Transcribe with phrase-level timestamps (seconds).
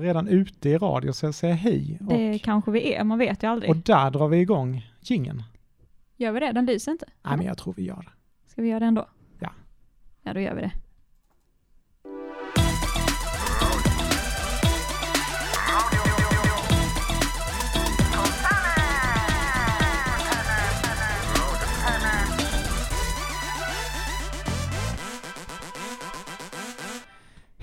[0.00, 1.98] redan ute i radio så jag säger hej.
[2.00, 3.70] Det Och, kanske vi är, man vet ju aldrig.
[3.70, 5.42] och där drar vi igång gingen.
[6.16, 6.52] Gör vi det?
[6.52, 7.06] Den lyser inte.
[7.22, 8.10] Nej men jag tror vi gör det.
[8.50, 9.06] Ska vi göra det ändå?
[9.38, 9.50] Ja.
[10.22, 10.72] Ja, då gör vi det.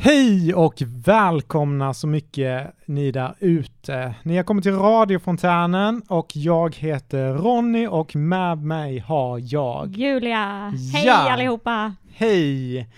[0.06, 4.16] Hej och välkomna så mycket ni där ute.
[4.24, 10.74] Ni har kommit till radiofontänen och jag heter Ronny och med mig har jag Julia!
[10.94, 11.32] Hej Ja.
[11.32, 11.96] allihopa!
[12.14, 12.90] Hej!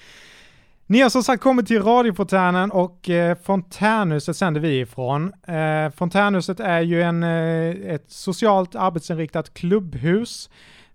[0.85, 5.33] Ni har som sagt kommit till radiofontänen och eh, fontänhuset sänder vi ifrån.
[5.47, 10.49] Eh, fontänhuset är ju en, eh, ett socialt arbetsinriktat klubbhus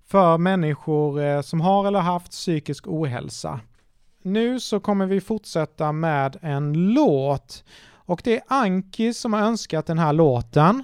[0.09, 3.61] för människor eh, som har eller haft psykisk ohälsa.
[4.23, 7.65] Nu så kommer vi fortsätta med en låt
[8.13, 10.83] och det är Anki som har önskat den här låten.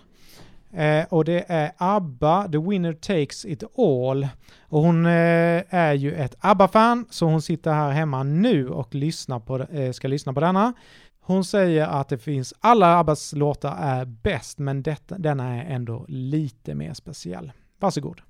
[0.72, 4.28] Eh, och det är ABBA, The Winner Takes It All.
[4.60, 9.40] Och hon eh, är ju ett ABBA-fan, så hon sitter här hemma nu och lyssnar
[9.40, 10.72] på, eh, ska lyssna på denna.
[11.20, 16.04] Hon säger att det finns, alla ABBAs låtar är bäst, men detta, denna är ändå
[16.08, 17.52] lite mer speciell.
[17.78, 18.20] Varsågod.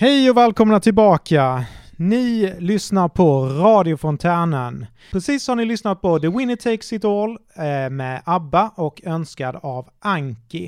[0.00, 1.64] Hej och välkomna tillbaka!
[1.96, 4.86] Ni lyssnar på Radiofontänen.
[5.12, 9.56] Precis har ni lyssnat på The Winner Takes It All eh, med ABBA och önskad
[9.62, 10.66] av Anki.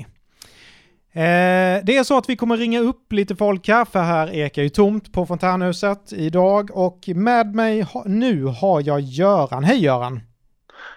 [1.11, 4.61] Eh, det är så att vi kommer ringa upp lite folk här, för här ekar
[4.61, 9.63] ju tomt på Fontänhuset idag och med mig nu har jag Göran.
[9.63, 10.21] Hej Göran!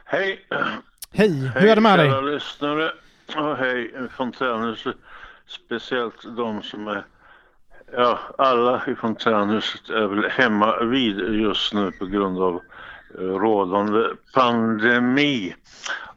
[0.04, 0.38] Hej!
[1.12, 2.10] Hej, hur är det med dig?
[2.10, 2.90] kära lyssnare
[3.36, 4.96] och hej Fontänhuset.
[5.46, 7.04] Speciellt de som är,
[7.92, 12.60] ja alla i Fontänhuset är väl hemma vid just nu på grund av
[13.18, 15.54] eh, rådande pandemi.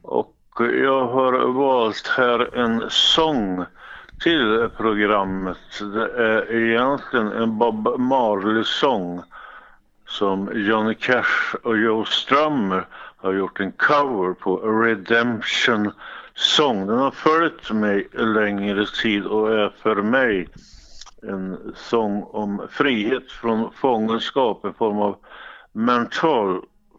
[0.01, 3.65] Och jag har valt här en sång
[4.19, 5.57] till programmet.
[5.79, 9.21] Det är egentligen en Bob Marley-sång
[10.07, 12.85] som Johnny Cash och Joe Strummer
[13.17, 15.91] har gjort en cover på Redemption
[16.35, 16.87] Song.
[16.87, 20.47] Den har följt mig längre tid och är för mig
[21.23, 25.15] en sång om frihet från fångenskap, en form av
[25.71, 26.55] mental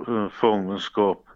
[0.08, 1.26] eh, fångenskap.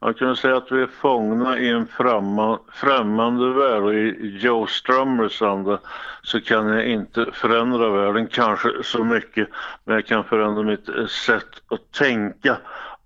[0.00, 4.66] Man kan säga att vi är fångna i en främma, främmande värld och i Joe
[4.66, 5.78] Strummers anda
[6.22, 9.48] så kan jag inte förändra världen kanske så mycket
[9.84, 12.56] men jag kan förändra mitt eh, sätt att tänka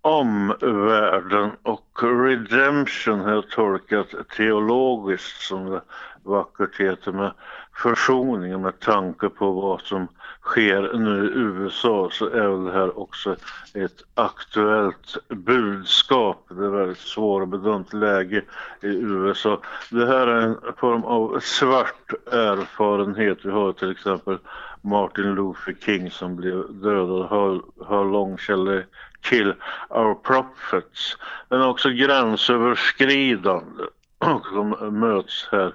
[0.00, 4.06] om världen och redemption har jag tolkat
[4.36, 5.80] teologiskt som det
[6.22, 7.32] vackert heter med
[7.74, 10.08] försoning med tanke på vad som
[10.42, 13.36] sker nu i USA så är väl det här också
[13.74, 16.46] ett aktuellt budskap.
[16.48, 18.42] Det är väldigt svårbedömt läge
[18.80, 19.60] i USA.
[19.90, 23.38] Det här är en form av svart erfarenhet.
[23.42, 24.38] Vi har till exempel
[24.80, 27.28] Martin Luther King som blev dödad.
[27.28, 28.82] How, how lång shall
[29.20, 29.54] kill
[29.88, 31.16] our prophets?
[31.48, 33.84] Men också gränsöverskridande
[34.18, 35.72] och som möts här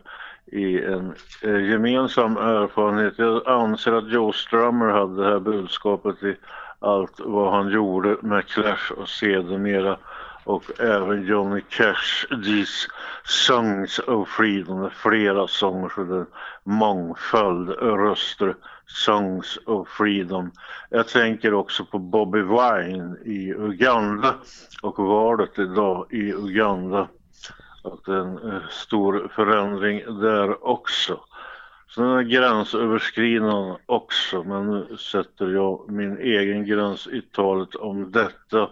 [0.51, 3.13] i en eh, gemensam erfarenhet.
[3.17, 6.35] Jag anser att Joe Strummer hade det här budskapet i
[6.79, 9.97] allt vad han gjorde med Clash och sedermera
[10.47, 12.87] och även Johnny Cash, These
[13.23, 16.25] Songs of Freedom, det är flera sånger så det är en
[16.63, 18.55] mångfald röster,
[18.85, 20.51] Songs of Freedom.
[20.89, 24.35] Jag tänker också på Bobby Wine i Uganda
[24.81, 27.07] och valet idag i Uganda
[27.93, 31.19] att det är en eh, stor förändring där också.
[31.87, 38.11] Så den är gränsöverskridande också, men nu sätter jag min egen gräns i talet om
[38.11, 38.69] detta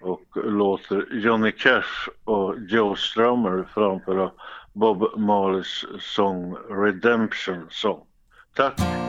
[0.00, 4.30] och låter Johnny Cash och Joe Strummer framföra
[4.72, 8.00] Bob Marleys sång Redemption Song.
[8.54, 9.05] Tack!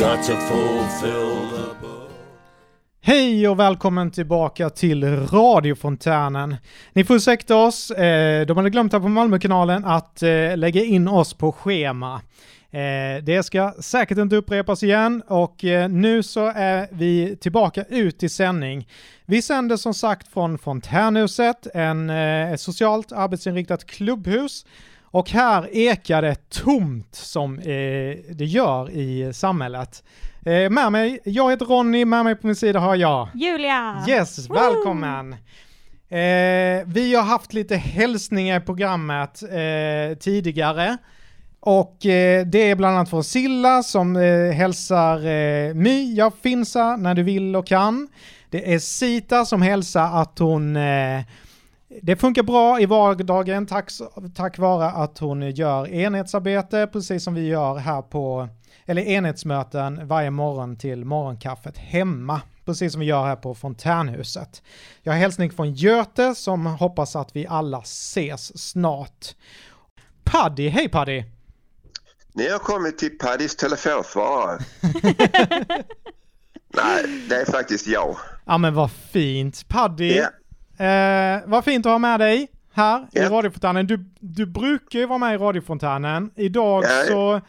[0.00, 2.10] Got to fulfill the book.
[3.00, 6.56] Hej och välkommen tillbaka till radiofontänen.
[6.92, 11.08] Ni får ursäkta oss, eh, de hade glömt här på Malmökanalen att eh, lägga in
[11.08, 12.20] oss på schema.
[12.70, 18.22] Eh, det ska säkert inte upprepas igen och eh, nu så är vi tillbaka ut
[18.22, 18.88] i sändning.
[19.26, 24.64] Vi sänder som sagt från Fontänhuset, en, eh, ett socialt arbetsinriktat klubbhus
[25.10, 27.64] och här ekar det tomt som eh,
[28.34, 30.04] det gör i samhället.
[30.46, 34.04] Eh, med mig, jag heter Ronny, med mig på min sida har jag Julia!
[34.08, 34.54] Yes, Woo!
[34.54, 35.32] välkommen!
[36.08, 40.96] Eh, vi har haft lite hälsningar i programmet eh, tidigare.
[41.60, 46.96] Och eh, det är bland annat från Silla som eh, hälsar eh, My, jag finsa
[46.96, 48.08] när du vill och kan.
[48.50, 51.20] Det är Sita som hälsar att hon eh,
[52.02, 53.90] det funkar bra i vardagen tack,
[54.34, 58.48] tack vare att hon gör enhetsarbete precis som vi gör här på,
[58.86, 62.40] eller enhetsmöten varje morgon till morgonkaffet hemma.
[62.64, 64.62] Precis som vi gör här på Fontänhuset.
[65.02, 69.34] Jag har hälsning från Göte som hoppas att vi alla ses snart.
[70.24, 71.24] Paddy, hej Paddy!
[72.32, 74.58] Ni har kommit till Paddys telefonsvarare.
[76.74, 78.16] Nej, det är faktiskt jag.
[78.44, 79.68] Ja men vad fint.
[79.68, 80.28] Paddy, Ja.
[80.84, 83.30] Eh, vad fint att ha med dig här i Ja.
[83.30, 83.86] radiofontänen.
[83.86, 86.30] Du, du brukar ju vara med i radiofontänen.
[86.36, 87.04] Idag ja.
[87.08, 87.40] så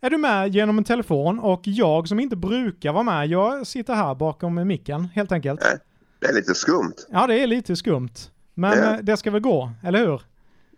[0.00, 3.94] är du med genom en telefon och jag som inte brukar vara med, jag sitter
[3.94, 5.60] här bakom micken helt enkelt.
[5.64, 5.78] Ja.
[6.18, 6.94] Det är lite skumt.
[7.10, 8.14] Ja, det är lite skumt.
[8.54, 10.22] Men eh, det ska väl gå, eller hur?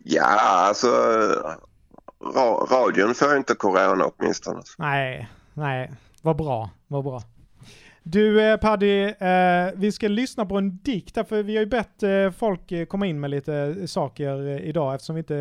[0.05, 0.25] Ja,
[0.69, 0.87] alltså
[2.35, 4.63] ra radion får inte corona åtminstone.
[4.79, 7.23] Nej, nej, vad bra, vad bra.
[8.11, 12.03] Du eh, Paddy, eh, vi ska lyssna på en dikt för vi har ju bett
[12.03, 15.35] eh, folk eh, komma in med lite saker eh, idag eftersom vi inte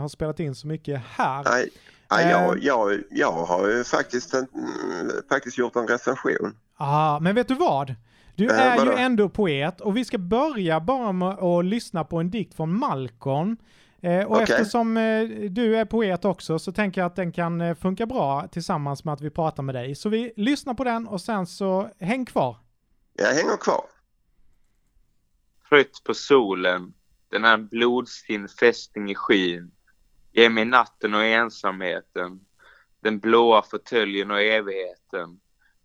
[0.00, 1.44] har spelat in så mycket här.
[1.44, 1.68] Nej,
[2.10, 6.56] nej, jag, jag, jag har ju faktiskt, en, mm, faktiskt gjort en recension.
[6.76, 7.94] Ah, men vet du vad?
[8.34, 8.98] Du är ju vadå?
[8.98, 13.56] ändå poet och vi ska börja bara med att lyssna på en dikt från Malcolm.
[14.02, 14.42] Eh, och Okej.
[14.42, 18.48] eftersom eh, du är poet också så tänker jag att den kan eh, funka bra
[18.48, 19.94] tillsammans med att vi pratar med dig.
[19.94, 22.56] Så vi lyssnar på den och sen så häng kvar.
[23.12, 23.84] Jag hänger kvar.
[25.68, 26.92] trött på solen,
[27.28, 29.70] den är en blodstinn fästing i skyn.
[30.32, 32.40] Ge mig natten och ensamheten,
[33.00, 35.40] den blåa fåtöljen och evigheten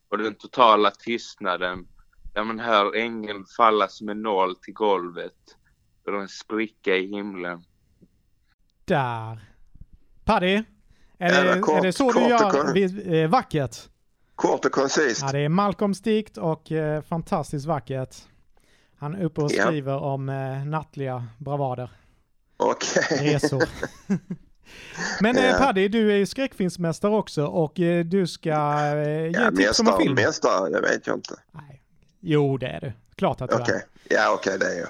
[0.10, 1.88] och den totala tystnaden
[2.34, 5.58] där man hör ängeln falla som en nål till golvet
[6.06, 7.64] och en spricka i himlen.
[8.86, 9.40] Där.
[10.24, 10.64] Paddy,
[11.18, 13.78] är Ja, det, kort- är det så du gör kon- eh, vackert?
[14.36, 15.22] Kort och koncist.
[15.22, 18.16] Ja, det är Malcolms dikt och eh, fantastiskt vackert.
[18.98, 19.64] Han är uppe och Ja.
[19.66, 21.90] skriver om eh, nattliga bravader.
[22.58, 23.04] Okej.
[23.34, 23.64] resor.
[25.22, 25.56] Men Ja.
[25.60, 28.50] Paddy, du är ju skräckfilmsmästare också och eh, du ska
[28.96, 30.16] eh, ge Ja, tips om en mästare, film.
[30.16, 31.36] mästare, det vet jag inte.
[31.52, 31.82] Nej.
[32.20, 32.94] Jo, det är du.
[33.16, 33.76] Klart att du Okej.
[34.10, 34.16] är.
[34.16, 34.90] Ja, okej, det är jag.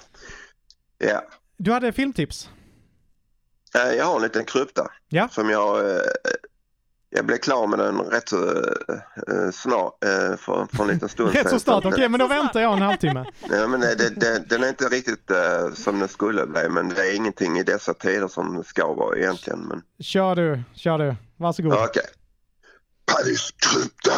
[1.12, 1.24] Ja.
[1.58, 2.50] Du hade filmtips.
[3.76, 5.28] Eh, Jag har en liten krypta Ja.
[5.32, 6.02] som jag, eh,
[7.10, 8.50] jag blev klar med den rätt så
[9.28, 9.94] eh, snart
[10.38, 11.86] för, för en liten stund Rätt så snart.
[11.86, 13.26] Okej, att, men då väntar jag en halvtimme.
[13.50, 15.32] Ja, men det, det, den är inte riktigt
[15.74, 19.60] som den skulle bli men det är ingenting i dessa tider som ska vara egentligen.
[19.60, 19.82] Men...
[20.00, 21.16] Kör du, kör du.
[21.38, 21.74] Varsågod.
[21.74, 22.04] Okej.
[23.06, 24.12] Paddys krypta!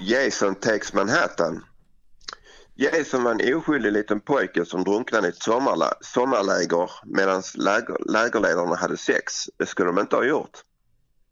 [0.00, 1.64] Jason takes Manhattan.
[2.80, 8.76] Jason var en oskyldig liten pojke som drunknade i ett sommarlä sommarläger medan läger- lägerledarna
[8.76, 9.48] hade sex.
[9.58, 10.58] Det skulle de inte ha gjort.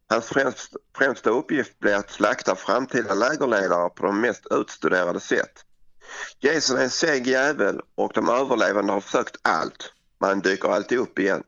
[0.09, 5.65] Hans främst, främsta uppgift blev att slakta framtida lägerledare på de mest utstuderade sätt.
[6.41, 9.93] Jason är en seg jävel och de överlevande har försökt allt.
[10.21, 11.43] Men han dyker alltid upp igen.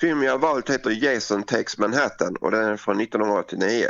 [0.00, 3.86] Filmen jag valt heter Jason takes Manhattan och den är från 1989.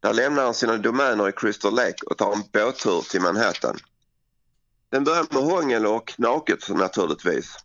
[0.00, 3.78] Där lämnar han sina domäner i Crystal Lake och tar en båttur till Manhattan.
[4.96, 7.56] Den börjar med hångel och naket naturligtvis.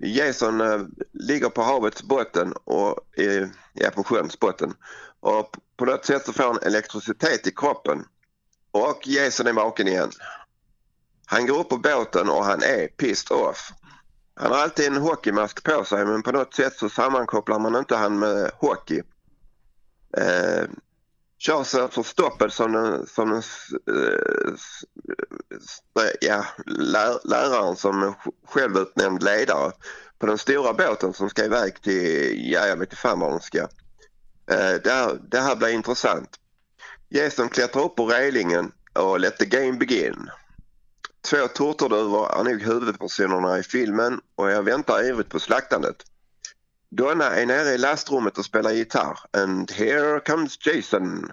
[0.00, 0.80] Jason eh,
[1.12, 4.74] ligger på havets botten och eh, ja, på sjöns botten
[5.20, 8.04] och på något sätt så får han elektricitet i kroppen.
[8.70, 10.10] Och Jason är vaken igen.
[11.26, 13.72] Han går upp på båten och han är pissed off.
[14.34, 17.96] Han har alltid en hockeymask på sig men på något sätt så sammankopplar man inte
[17.96, 19.02] han med hockey.
[20.16, 20.64] Eh,
[21.44, 23.42] Charles är som den, som den
[26.20, 26.44] ja,
[27.24, 28.14] läraren som
[28.46, 29.72] självutnämnd ledare
[30.18, 33.40] på den stora båten som ska iväg till, ja jag vet inte fan var de
[33.40, 33.58] ska.
[33.58, 36.30] Eh, det, här, det här blir intressant.
[37.08, 40.30] Jason klättrar upp på relingen och let the game begin.
[41.30, 45.96] Två turturduvor är nog huvudpersonerna i filmen och jag väntar ivrigt på slaktandet.
[46.94, 49.18] Donna är nere i lastrummet och spelar gitarr.
[49.30, 51.32] And here comes Jason.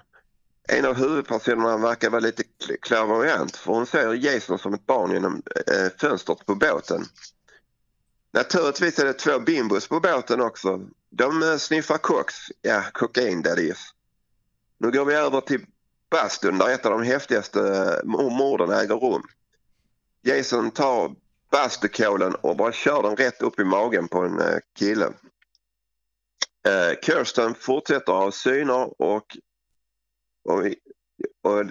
[0.70, 2.44] En av huvudpersonerna verkar vara lite
[2.82, 7.06] klärvoajant för hon ser Jason som ett barn genom eh, fönstret på båten.
[8.32, 10.82] Naturligtvis är det två bimbos på båten också.
[11.10, 13.94] De eh, sniffar koks, ja kokain that is.
[14.78, 15.66] Nu går vi över till
[16.12, 19.24] bastun där ett av de häftigaste eh, morden äger rum.
[20.22, 21.16] Jason tar
[21.52, 25.14] bastukålen och bara kör den rätt upp i magen på en eh, kille.
[26.68, 29.38] Eh, Kirsten fortsätter ha syner och...
[30.44, 30.66] och,
[31.44, 31.66] och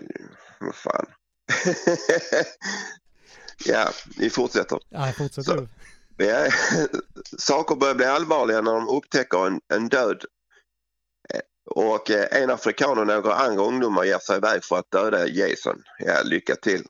[0.60, 1.06] vad fan.
[3.64, 4.78] ja, vi fortsätter.
[4.88, 5.68] Ja, fortsätt Så-.
[6.16, 6.50] Ja,
[7.38, 10.24] saker börjar bli allvarliga när de upptäcker en, en död
[11.34, 15.26] Eh, och eh, en afrikan och några andra ungdomar ger sig iväg för att döda
[15.26, 15.82] Jason.
[15.98, 16.86] Ja, lycka till.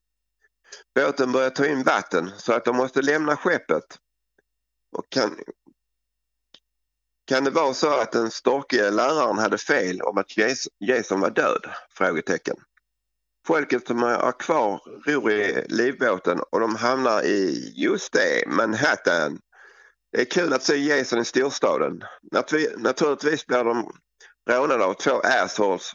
[0.95, 3.85] Båten börjar ta in vatten så att de måste lämna skeppet.
[4.97, 5.37] Och kan,
[7.29, 10.37] kan det vara så att den storkiga läraren hade fel om att
[10.81, 11.67] Jason var död?
[11.91, 12.57] Frågetecken.
[13.47, 19.39] Folket som är kvar ror i livbåten och de hamnar i, just det, Manhattan.
[20.13, 22.03] Det är kul att se Jason i storstaden.
[22.33, 23.93] Natvi- Naturligtvis blir de
[24.51, 25.93] rånade av två assholes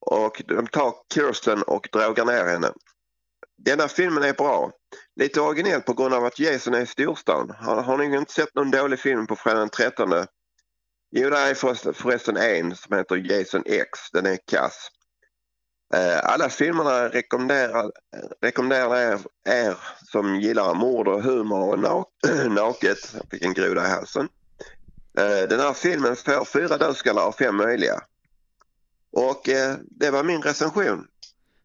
[0.00, 2.72] och de tar Kirsten och drogar ner henne.
[3.58, 4.72] Denna filmen är bra.
[5.20, 7.52] Lite originell på grund av att Jason är i storstan.
[7.58, 10.26] Har, har ni inte sett någon dålig film på fredag den 13?
[11.16, 11.54] Jo, det är
[11.92, 13.98] förresten, en som heter Jason X.
[14.12, 14.88] Den är kass.
[15.94, 17.90] Eh, Alla filmerna rekommenderar,
[18.42, 19.18] rekommenderar er,
[19.48, 19.76] er
[20.12, 22.98] som gillar mord och humor och nak- naket.
[23.14, 24.28] Jag fick en groda i halsen.
[25.18, 28.00] Eh, Den här filmen får fyra dödskallar av fem möjliga.
[29.12, 31.06] Och eh, det var min recension.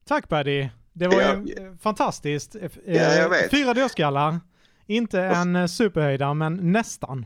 [0.06, 0.70] Tack Paddy.
[0.94, 1.36] Det var Ja.
[1.46, 2.56] ju eh, fantastiskt.
[2.86, 3.32] Ja.
[3.52, 4.40] Fyra dödskallar.
[4.88, 7.26] Inte en superhöjdare, men nästan.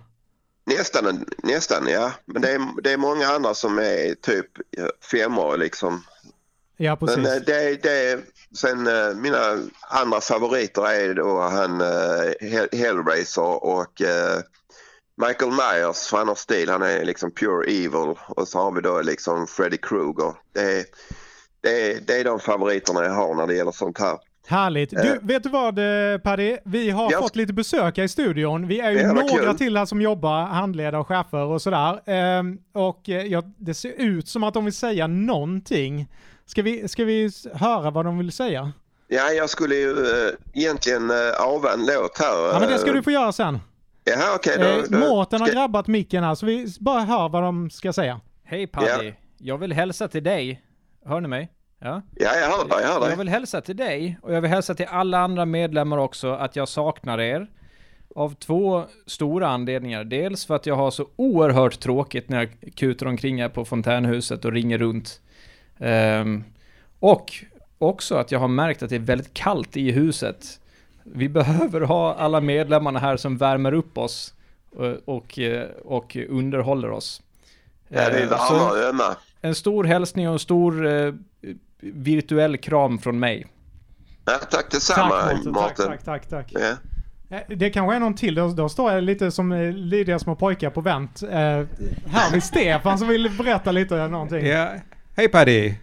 [0.65, 2.11] Nästan, nästan ja.
[2.25, 4.47] Men det är, det är många andra som är typ
[5.11, 6.03] femmor liksom.
[6.77, 7.17] Ja, precis.
[7.17, 8.19] Men eh, det, det,
[8.55, 14.01] sen eh, mina andra favoriter är då han eh, Hell- Hellraiser och
[15.27, 16.69] Michael Myers för han har stil.
[16.69, 18.15] Han är liksom pure evil.
[18.27, 20.33] Och så har vi då liksom Freddy Krueger.
[20.53, 20.85] Det
[21.61, 24.19] det, det är de favoriterna jag har när det gäller sånt här.
[24.47, 24.89] Härligt.
[24.89, 25.15] Du, Eh.
[25.21, 25.79] vet du vad
[26.13, 26.57] eh, Paddy?
[26.63, 27.19] Vi har Ja.
[27.21, 28.67] fått lite besök här i studion.
[28.67, 29.57] Vi är ju Ja, vad några kul.
[29.57, 31.99] till här som jobbar, handledare och chefer och sådär.
[32.05, 36.07] Ehm, och eh, ja, det ser ut som att de vill säga någonting.
[36.45, 38.71] Ska vi, ska vi höra vad de vill säga?
[39.07, 39.95] Ja, jag skulle ju
[40.53, 42.53] egentligen ava en låt här.
[42.53, 43.59] Ja, men det ska du få göra sen.
[44.03, 44.55] Jaha, okej.
[44.59, 47.69] Eh, då, då, Mårten har ska- grabbat micken här, så vi bara hör vad de
[47.69, 48.19] ska säga.
[48.43, 49.13] Hej Paddy!
[49.37, 50.61] Jag vill hälsa till dig.
[51.05, 51.49] Hör ni mig?
[51.83, 52.01] Ja?
[52.15, 52.77] Ja, jag hör dig.
[52.81, 53.17] Jag hör Jag dig.
[53.17, 56.67] vill hälsa till dig och jag vill hälsa till alla andra medlemmar också att jag
[56.67, 57.47] saknar er.
[58.15, 60.03] Av två stora anledningar.
[60.03, 64.45] Dels för att jag har så oerhört tråkigt när jag kutar omkring här på fontänhuset
[64.45, 65.21] och ringer runt.
[65.79, 66.43] Ehm,
[66.99, 67.31] och
[67.77, 70.59] också att jag har märkt att det är väldigt kallt i huset.
[71.03, 74.33] Vi behöver ha alla medlemmarna här som värmer upp oss
[74.75, 77.21] och, och, eh, och underhåller oss.
[77.87, 81.13] Ja, det är Eh, varma så- en stor hälsning och en stor eh,
[81.93, 83.47] virtuell kram från mig.
[84.25, 85.75] Ja, tack detsamma, tack Mårten.
[85.75, 86.51] Tack, tack, tack, tack.
[87.29, 87.37] Ja.
[87.37, 90.35] Eh, Det kanske är någon till, då, då står jag lite som eh, lydiga små
[90.35, 91.23] pojkar på vänt.
[91.23, 91.29] Eh,
[92.07, 94.45] här vid Stefan som vill berätta lite någonting.
[94.45, 94.73] Ja.
[95.15, 95.73] Hej Paddy!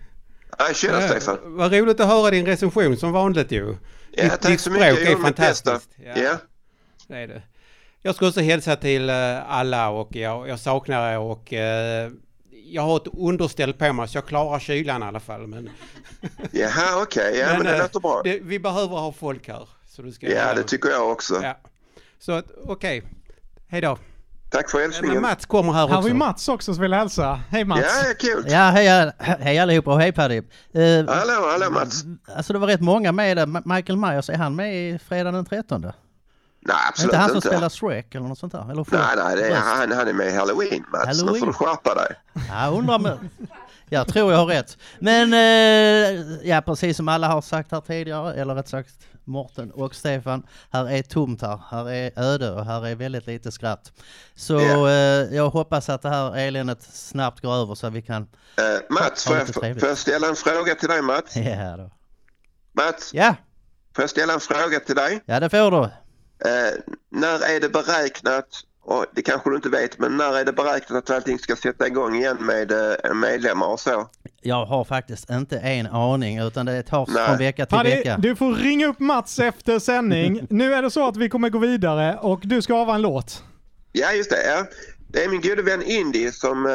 [0.59, 1.39] Ja, tjena Ja, Stefan.
[1.45, 3.77] Vad roligt att höra din recension som vanligt ju.
[4.11, 5.09] Ja, ditt, tack ditt så mycket.
[5.09, 5.91] Är fantastiskt.
[6.17, 6.37] Ja.
[7.09, 7.43] det är det.
[8.03, 12.11] Jag ska också hälsa till eh, alla och jag, jag saknar er och eh,
[12.71, 15.47] jag har ett underställ på mig så jag klarar kylan i alla fall.
[15.47, 15.71] Men,
[16.51, 17.39] Jaha, okej.
[17.39, 18.21] Ja, men, det eh, låter bra.
[18.25, 19.69] det, vi behöver ha folk här.
[19.89, 21.41] Så du ska, Ja, det tycker jag också.
[21.43, 21.57] Ja.
[22.19, 23.03] Så okej.
[23.69, 23.99] Hej då.
[24.51, 25.23] Tack för Men hälsningen.
[25.23, 26.09] Mats kommer här Här har också.
[26.09, 27.41] vi Mats också som vill hälsa.
[27.51, 27.81] Hej Mats!
[27.83, 28.45] Ja, ja, kul.
[28.49, 30.37] Ja, hej, hej allihopa och hej Paddy.
[30.37, 30.43] Eh,
[31.07, 32.05] Hallå, hallå Mats.
[32.37, 33.75] alltså det var rätt många med där.
[33.75, 35.87] Michael Myers, är han med i fredag den 13?
[36.65, 37.49] Är Nej, det absolut inte han som inte.
[37.49, 38.71] spelar Shrek eller något sånt där?
[38.71, 41.07] Eller Nej, nej, det är, han, han är med i Halloween Mats.
[41.07, 41.47] Nu får Halloween.
[41.47, 42.17] du skärpa dig.
[42.49, 43.19] Ja, jag undrar med.
[43.89, 44.79] Jag tror jag har rätt.
[44.99, 48.91] Men eh, ja, precis som alla har sagt här tidigare, eller rätt sagt
[49.25, 51.61] Morten och Stefan, här är tomt här.
[51.71, 53.93] Här är öde och här är väldigt lite skratt.
[54.35, 54.89] Så Ja.
[54.91, 58.23] eh, jag hoppas att det här eländet snabbt går över så att vi kan...
[58.57, 58.65] Eh,
[58.95, 61.37] Mats, får jag, får jag ställa en fråga till dig Mats?
[61.37, 61.91] Ja, då.
[62.73, 63.35] Mats, ja,
[63.97, 65.23] får jag ställa en fråga till dig?
[65.27, 65.89] ja det får du.
[66.45, 68.47] Eh, när är det beräknat,
[68.83, 71.87] och det kanske du inte vet, men när är det beräknat att allting ska sätta
[71.87, 74.09] igång igen med eh, medlemmar och så?
[74.41, 77.27] Jag har faktiskt inte en aning utan det tar Nej.
[77.27, 78.17] från vecka till Paddy, vecka.
[78.19, 80.47] du får ringa upp Mats efter sändning.
[80.51, 83.45] nu är det så att vi kommer gå vidare och du ska ava en låt.
[83.93, 84.47] Ja, just det.
[84.47, 84.67] Ja.
[85.13, 86.73] Det är min gode vän Indy som eh,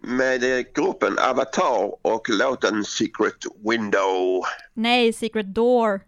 [0.00, 0.40] med
[0.74, 3.36] gruppen Avatar och låten Secret
[3.70, 4.42] Window.
[4.74, 6.00] Nej, Secret Door.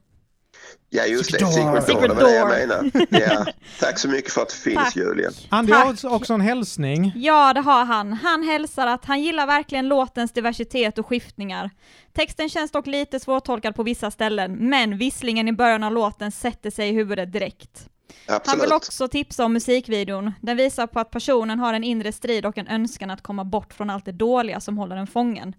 [0.93, 1.39] Ja, just det.
[1.39, 1.81] Secret Door.
[1.81, 2.01] Secret Door.
[2.01, 3.07] Secret Det var det jag menade.
[3.47, 3.47] Ja.
[3.81, 4.97] Tack så mycket för att det finns, Tack.
[4.97, 5.33] Julian.
[5.49, 6.03] Andy Tack.
[6.03, 7.13] har också- en hälsning.
[7.17, 8.13] Ja, det har han.
[8.13, 11.71] Han hälsar att han gillar verkligen låtens diversitet och skiftningar.
[12.13, 16.71] Texten känns dock lite svårtolkad på vissa ställen, men visslingen i början av låten sätter
[16.71, 17.87] sig i huvudet direkt.
[18.27, 18.63] Han Absolut.
[18.65, 20.33] vill också tipsa om musikvideon.
[20.41, 23.73] Den visar på att personen har en inre strid och en önskan att komma bort
[23.75, 25.55] från allt det dåliga som håller den fången.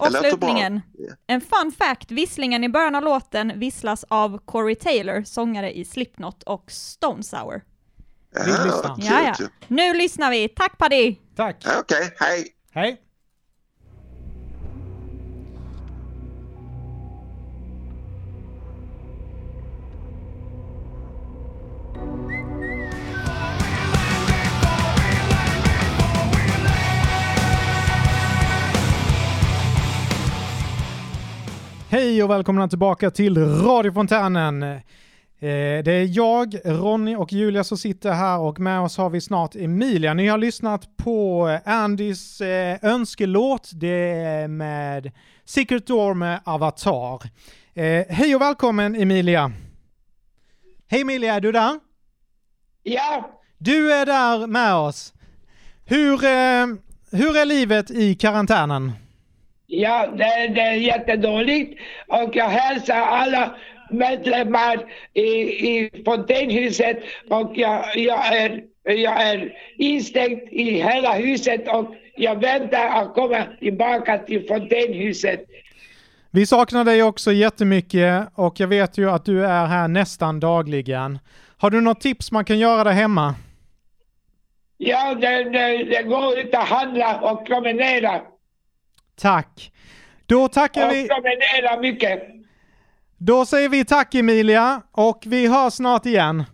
[0.00, 0.80] Och slutligen,
[1.26, 6.42] en fun fact, visslingen i början av låten visslas av Corey Taylor, sångare i Slipknot
[6.42, 7.62] och Stone Sour.
[8.44, 9.46] Kul Ja, ja.
[9.68, 10.48] Nu lyssnar vi.
[10.48, 11.16] Tack Paddy!
[11.36, 11.66] Tack.
[11.80, 12.48] Okej, hej.
[12.72, 13.03] Hej.
[31.94, 34.62] Hej och välkomna tillbaka till radiofontänen.
[34.62, 34.80] Eh,
[35.84, 39.56] Det är jag, Ronny och Julia som sitter här och med oss har vi snart
[39.56, 40.14] Emilia.
[40.14, 43.70] Ni har lyssnat på Andys eh, önskelåt.
[43.74, 45.12] Det är med
[45.44, 47.22] Secret Door med Avatar.
[47.74, 49.52] Eh, hej och välkommen Emilia.
[50.86, 51.80] Hej Emilia, är du där?
[52.82, 55.14] Ja, Du är där med oss.
[55.84, 56.66] Hur, eh,
[57.10, 58.92] hur är livet i karantänen?
[59.66, 63.54] Ja det, det är jättedåligt och jag hälsar alla
[63.90, 66.98] medlemmar i, i fontänhuset
[67.30, 73.44] och jag, jag, är, jag är instängd i hela huset och jag väntar att komma
[73.60, 75.44] tillbaka till fontänhuset.
[76.30, 81.18] Vi saknar dig också jättemycket och jag vet ju att du är här nästan dagligen.
[81.56, 83.34] Har du något tips man kan göra där hemma?
[84.76, 88.20] Ja, det, det, det går ut att handla och promenera.
[89.16, 89.72] Tack.
[90.26, 91.08] Då tackar vi.
[91.08, 92.22] promenera mycket.
[93.16, 96.44] Då säger vi tack Emilia och vi hörs snart igen.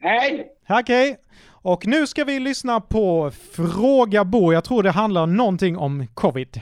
[0.00, 0.46] Hej!
[0.66, 1.16] Tack hej.
[1.62, 4.52] Och nu ska vi lyssna på Fråga Bo.
[4.52, 6.60] Jag tror det handlar någonting om covid.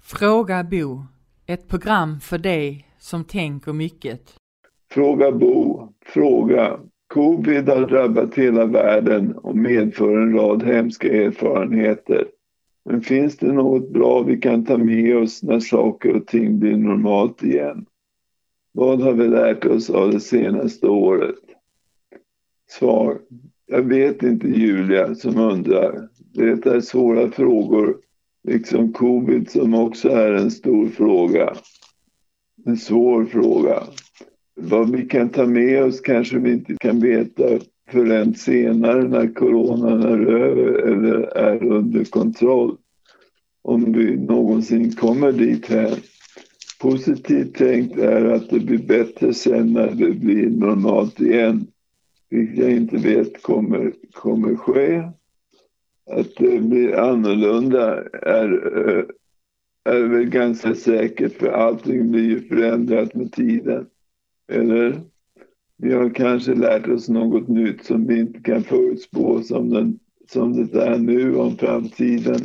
[0.00, 1.06] Fråga Bo,
[1.46, 4.34] ett program för dig som tänker mycket.
[4.92, 6.78] Fråga Bo, fråga.
[7.12, 12.26] Covid har drabbat hela världen och medför en rad hemska erfarenheter.
[12.84, 16.76] Men finns det något bra vi kan ta med oss när saker och ting blir
[16.76, 17.86] normalt igen?
[18.72, 21.38] Vad har vi lärt oss av det senaste året?
[22.68, 23.18] Svar.
[23.66, 26.08] Jag vet inte Julia som undrar.
[26.34, 27.96] Det är svåra frågor,
[28.48, 31.54] liksom covid som också är en stor fråga.
[32.66, 33.82] En svår fråga.
[34.54, 37.44] Vad vi kan ta med oss kanske vi inte kan veta
[37.90, 42.76] förrän senare när coronan är över eller är under kontroll.
[43.62, 45.98] Om vi någonsin kommer dit här.
[46.80, 51.66] Positivt tänkt är att det blir bättre sen när det blir normalt igen.
[52.30, 55.02] Vilket jag inte vet kommer, kommer ske.
[56.10, 58.50] Att det blir annorlunda är,
[59.84, 63.86] är väl ganska säkert för allting blir ju förändrat med tiden.
[64.52, 65.00] Eller?
[65.76, 69.98] Vi har kanske lärt oss något nytt som vi inte kan förutspå som, den,
[70.32, 72.40] som det är nu om framtiden.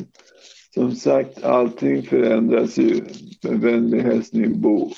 [0.74, 3.02] Som sagt, allting förändras ju.
[3.43, 4.91] Med vänlig hälsning Bo.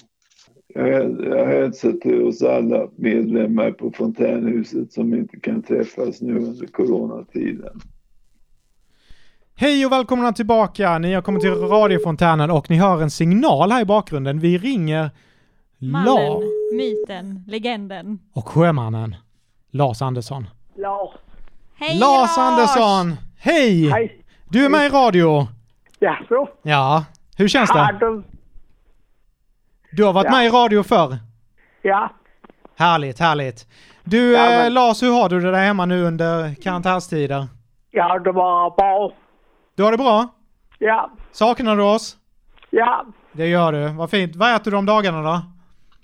[0.73, 6.35] Jag, häl- jag hälsar till oss alla medlemmar på Fontänhuset som inte kan träffas nu
[6.37, 7.79] under coronatiden.
[9.55, 10.97] Hej och välkomna tillbaka.
[10.99, 14.39] Ni har kommit till radiofontänen och ni hör en signal här i bakgrunden.
[14.39, 15.09] Vi ringer
[15.77, 16.41] Mallen, La
[16.73, 18.19] myten, legenden.
[18.33, 19.15] och sjömannen
[19.71, 20.49] Lars Andersson.
[20.75, 21.09] Lars.
[21.75, 23.15] Hej Lars Andersson!
[23.39, 23.89] Hej!
[23.89, 24.25] Hej.
[24.49, 25.47] Du är med i radio.
[25.99, 26.47] Jaså?
[26.61, 27.05] Ja,
[27.37, 27.97] hur känns det?
[27.99, 28.23] du?
[29.91, 30.31] Du har varit Ja.
[30.31, 31.17] med i radio förr.
[31.81, 32.09] Ja.
[32.75, 33.67] Härligt, härligt.
[34.03, 37.47] Du Ja, eh, men- Lars, hur har du det där hemma nu under karantänstider?
[37.91, 39.11] Ja, det var bra.
[39.75, 40.27] Du har det bra?
[40.79, 41.11] Ja.
[41.31, 42.17] Saknar du oss?
[42.69, 43.05] Ja.
[43.31, 43.87] Det gör du.
[43.87, 44.35] Vad fint.
[44.35, 45.41] Vad äter du om dagarna då?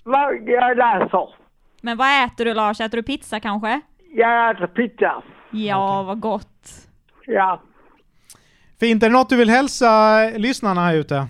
[0.06, 1.28] Vad jag läser?
[1.80, 2.80] Men vad äter du Lars?
[2.80, 3.80] Äter du pizza kanske?
[4.14, 5.22] Jag äter pizza.
[5.50, 6.68] Ja, vad gott.
[7.26, 7.60] Ja.
[8.80, 9.02] Fint.
[9.02, 11.26] Är det något du vill hälsa lyssnarna här ute?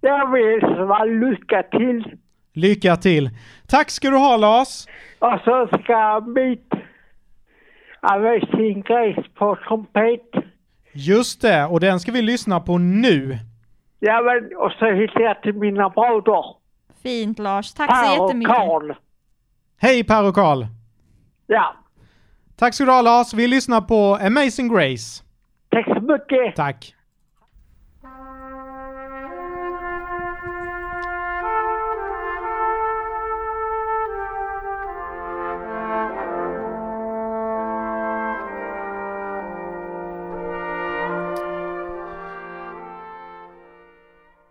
[0.00, 2.16] Jag vill säga lycka till.
[2.52, 3.30] Lycka till.
[3.68, 4.86] Tack ska du ha Lars.
[5.18, 6.72] Och så ska mitt
[8.00, 10.44] Amazing Grace på trumpet.
[10.92, 13.38] Just det, och den ska vi lyssna på nu.
[14.00, 16.57] Ja, men och så hälsar jag till mina bröder.
[17.08, 18.56] Fint Lars, tack så Per och jättemycket.
[18.56, 18.92] Karl.
[19.76, 20.66] Hej Per och Karl.
[21.46, 21.74] Ja.
[22.56, 23.34] Tack ska du ha Lars.
[23.34, 25.24] Vi lyssnar på Amazing Grace.
[25.70, 26.56] Tack så mycket.
[26.56, 26.94] Tack.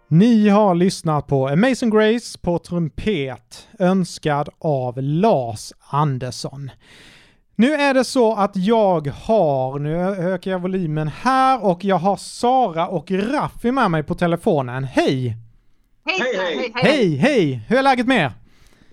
[0.10, 6.72] Ni har lyssnat på Amazing Grace på trumpet, önskad av Lars Andersson.
[7.56, 12.16] Nu är det så att jag har, nu ökar jag volymen här och jag har
[12.18, 14.84] Sara och Raffi med mig på telefonen.
[14.84, 15.38] Hej!
[16.06, 17.62] Hej, hej, Hej, hej!
[17.68, 18.32] Hur är läget med er?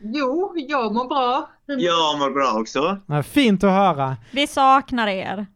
[0.02, 1.50] Jo, jag mår bra.
[1.66, 2.98] Jag mår bra också.
[3.22, 4.16] Fint att höra.
[4.32, 5.46] Vi saknar er.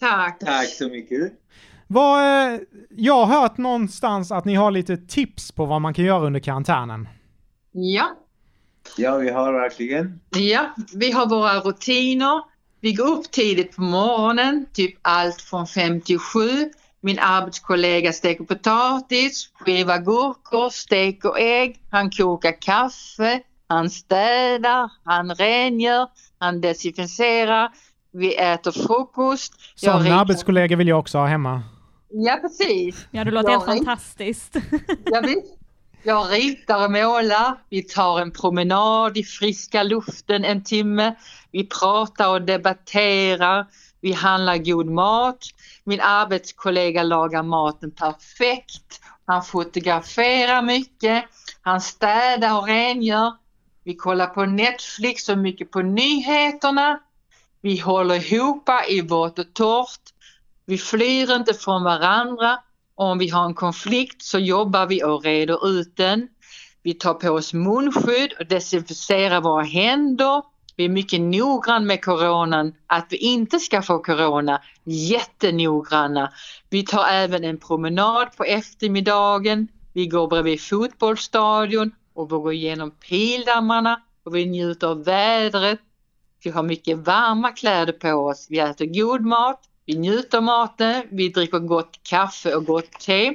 [0.00, 0.38] Tack.
[0.40, 1.32] Tack så mycket.
[1.90, 2.20] Vad,
[2.54, 6.26] eh, jag har hört någonstans att ni har lite tips på vad man kan göra
[6.26, 7.08] under karantänen.
[7.72, 8.04] Ja.
[8.96, 10.20] Ja, vi har verkligen.
[10.30, 12.42] ja, vi har våra rutiner.
[12.80, 16.40] Vi går upp tidigt på morgonen, typ allt från 5 till 7.
[17.00, 26.08] Min arbetskollega steker potatis, skivar gurkor, steker ägg, han kokar kaffe, han städar, han rengör,
[26.38, 27.70] han desinficerar,
[28.12, 29.52] vi äter frukost.
[29.74, 31.62] Sådana ritar- arbetskollegor vill jag också ha hemma.
[32.08, 33.06] Ja, precis.
[33.10, 34.56] Ja, det låter Jag helt fantastiskt.
[35.04, 35.58] Ja, visst.
[36.02, 37.58] Jag ritar och målar.
[37.68, 41.14] Vi tar en promenad i friska luften en timme.
[41.50, 43.66] Vi pratar och debatterar.
[44.00, 45.38] Vi handlar god mat.
[45.84, 49.00] Min arbetskollega lagar maten perfekt.
[49.26, 51.24] Han fotograferar mycket.
[51.62, 53.32] Han städar och rengör.
[53.84, 57.00] Vi kollar på Netflix och mycket på nyheterna.
[57.60, 60.07] Vi håller ihop i vårt och torrt.
[60.68, 62.58] Vi flyr inte från varandra.
[62.94, 66.28] Om vi har en konflikt så jobbar vi och reder ut den.
[66.82, 70.42] Vi tar på oss munskydd och desinficerar våra händer.
[70.76, 74.60] Vi är mycket noggranna med coronan, att vi inte ska få corona.
[74.84, 76.32] Jättenoggranna.
[76.70, 79.68] Vi tar även en promenad på eftermiddagen.
[79.92, 85.80] Vi går bredvid fotbollsstadion och vi går igenom pildammarna och vi njuter av vädret.
[86.44, 88.46] Vi har mycket varma kläder på oss.
[88.50, 89.67] Vi äter god mat.
[89.88, 91.02] Vi njuter av maten.
[91.10, 93.34] Vi dricker gott kaffe och gott te.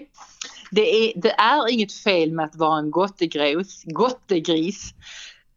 [0.72, 3.84] Det är, det är inget fel med att vara en gottegris.
[3.86, 4.94] gottegris.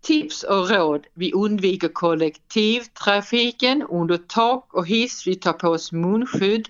[0.02, 1.06] Tips och råd.
[1.14, 5.26] Vi undviker kollektivtrafiken under tak och hiss.
[5.26, 6.68] Vi tar på oss munskydd.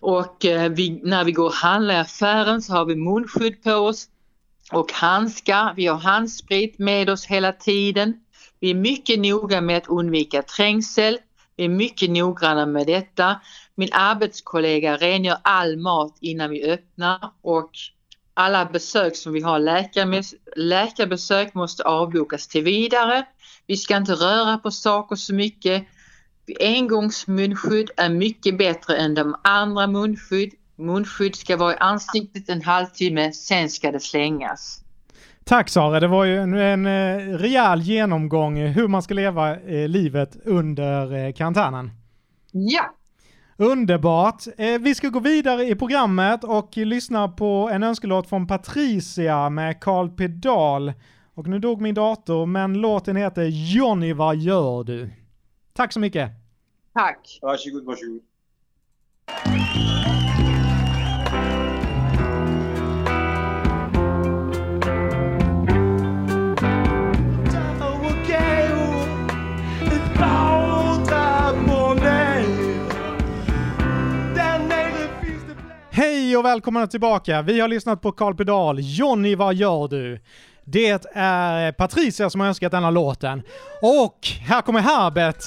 [0.00, 3.72] Och eh, vi, när vi går och handlar i affären så har vi munskydd på
[3.72, 4.08] oss
[4.72, 5.74] och handskar.
[5.76, 8.14] Vi har handsprit med oss hela tiden.
[8.60, 11.18] Vi är mycket noga med att undvika trängsel.
[11.56, 13.40] Vi är mycket noggranna med detta.
[13.74, 17.70] Min arbetskollega rengör all mat innan vi öppnar och
[18.34, 19.58] alla besök som vi har
[20.56, 23.26] läkarbesök måste avbokas till vidare.
[23.66, 25.86] Vi ska inte röra på saker så mycket.
[26.60, 30.52] Engångsmunskydd är mycket bättre än de andra munskydd.
[30.76, 34.82] Munskydd ska vara i ansiktet en halvtimme, sen ska det slängas.
[35.44, 39.88] Tack Sara, det var ju en, en eh, rejäl genomgång hur man ska leva eh,
[39.88, 41.90] livet under eh, karantänen.
[42.52, 42.94] Ja.
[43.56, 44.44] Underbart!
[44.58, 49.80] Eh, vi ska gå vidare i programmet och lyssna på en önskelåt från Patricia med
[49.80, 50.92] Carl Pedal.
[51.34, 55.10] Och nu dog min dator, men låten heter Johnny vad gör du?
[55.72, 56.30] Tack så mycket!
[56.94, 57.38] Tack!
[57.42, 58.20] Varsågod, varsågod.
[76.52, 77.42] Välkomna tillbaka!
[77.42, 80.20] Vi har lyssnat på Carl Pedal, Johnny vad gör du?
[80.64, 83.42] Det är Patricia som har önskat denna låten.
[83.82, 85.44] Och här kommer Herbert,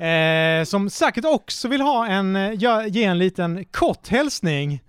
[0.00, 2.52] eh, som säkert också vill ha en, eh,
[2.88, 4.82] ge en liten kort hälsning.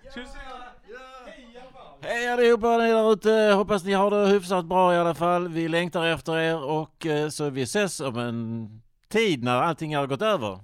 [2.02, 5.47] Hej allihopa ni där ute, hoppas ni har det hyfsat bra i alla fall.
[5.47, 8.69] Vi längtar efter er och eh, så vi ses om en
[9.12, 10.60] tid när allting har gått över.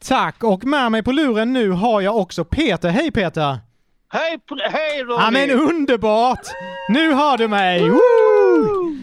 [0.00, 0.44] Tack!
[0.44, 2.88] Och med mig på luren nu har jag också Peter.
[2.88, 3.69] Hej Peter!
[4.12, 4.38] Hej,
[4.70, 5.22] hej Ronny!
[5.24, 6.46] Ja men underbart!
[6.88, 7.88] Nu hör du mig!
[7.90, 8.96] Woo!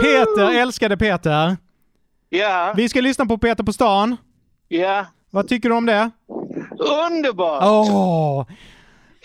[0.00, 1.56] Peter, älskade Peter.
[2.28, 4.16] Ja, Vi ska lyssna på Peter på stan.
[4.68, 5.06] ja.
[5.30, 6.10] Vad tycker du om det?
[6.78, 7.62] Underbart!
[7.64, 8.46] Åh!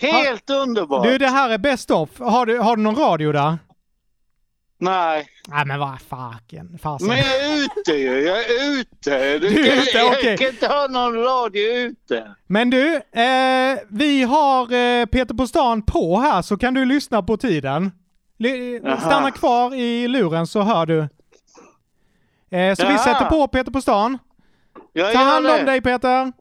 [0.00, 1.04] Helt underbart!
[1.04, 2.08] Du, det här är best of.
[2.18, 3.58] Har du, har du någon radio där?
[4.84, 7.08] Nej, Nej men vad faken, fasen.
[7.08, 8.20] men jag är ute ju.
[8.20, 9.38] Jag är ute.
[9.38, 12.34] Du, Du är kan, ute, jag kan inte ha någon radio ute.
[12.46, 17.22] Men du, eh, vi har eh, Peter på stan på här så kan du lyssna
[17.22, 17.92] på tiden.
[18.44, 19.00] L- Jaha.
[19.00, 20.98] stanna kvar i luren så hör du.
[20.98, 22.98] Eh, så vi Jaha.
[22.98, 24.18] sätter på Peter på stan.
[24.92, 25.62] Jag Ta hand om det.
[25.64, 26.32] dig Peter.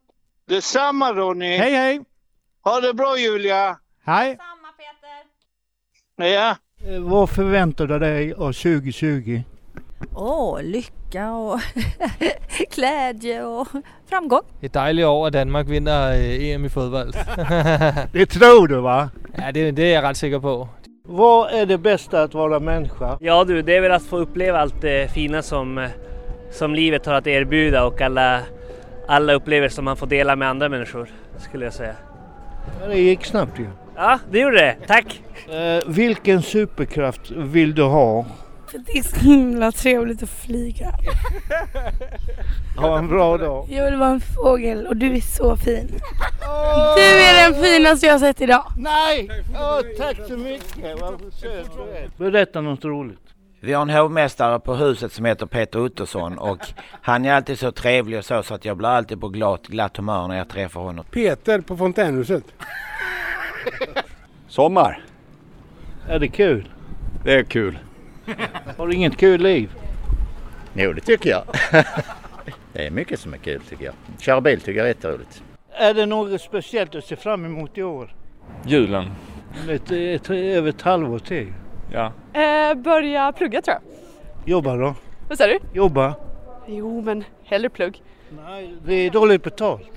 [0.48, 1.58] Detsamma Ronny.
[1.58, 2.02] Hej hej.
[2.64, 3.78] Ha det bra Julia.
[4.06, 4.38] Hej.
[6.16, 6.56] Ja.
[6.88, 9.42] Eh, Vad förväntar du dig av 2020?
[10.16, 11.60] Åh, lycka och
[12.76, 13.68] glädje och
[14.10, 14.42] framgång.
[14.62, 17.14] Et dejligt år, at Danmark vinder øh, EM i fodbold.
[18.14, 19.10] Det tror du va?
[19.38, 20.68] Ja, det, det är jag rätt säker på.
[21.08, 23.18] Vad är det bästa att vara människa?
[23.22, 25.90] Ja du, det är väl att få uppleva allt det fina som, eh,
[26.52, 28.40] som livet har att erbjuda och alla,
[29.08, 31.96] alla upplevelser som man får dela med andra människor, skulle jag säga.
[32.82, 33.64] Ja, Det gick snabbt ju.
[33.64, 33.70] Ja,
[34.32, 34.78] det gjorde det.
[34.88, 35.22] Tack!
[35.50, 38.26] Eh, vilken superkraft vill du ha?
[38.72, 40.92] För det är så himla trevligt att flyga.
[42.78, 43.68] Ha en bra dag.
[43.70, 45.88] Jag vill vara en fågel och du är så fin.
[46.96, 48.64] Du är den finaste jag har sett idag.
[48.78, 49.30] Nej!
[49.56, 52.32] Åh, tack så mycket, vad söt du är.
[52.32, 53.20] Berätta något roligt.
[53.64, 56.60] Vi har en hovmästare på huset som heter Peter Ottosson och
[57.02, 59.98] han är alltid så trevlig och så så att jag blir alltid på glatt, glatt
[59.98, 61.06] humör när jag träffar honom.
[61.12, 62.44] Peter på fontänhuset.
[64.48, 65.04] Sommar.
[66.10, 66.70] Är det kul?
[67.24, 67.80] Det är kul.
[68.78, 69.72] Har du inget kul liv?
[70.74, 71.44] Jo, det tycker jag.
[72.74, 73.94] det är mycket som är kul tycker jag.
[74.20, 75.44] Köra bil tycker jag är jätteroligt.
[75.72, 78.16] Är det något speciellt att se fram emot i år?
[78.66, 79.06] Julen.
[79.70, 81.54] Ett, ett, över ett halvår till.
[81.92, 82.14] Ja.
[82.34, 84.50] Eh, börja plugga tror jag.
[84.50, 84.96] Jobba då.
[85.30, 85.60] Vad sa du?
[85.74, 86.16] Jobba.
[86.68, 88.02] Jo, men hellre plugg.
[88.46, 89.92] Nej, det är dåligt betalt.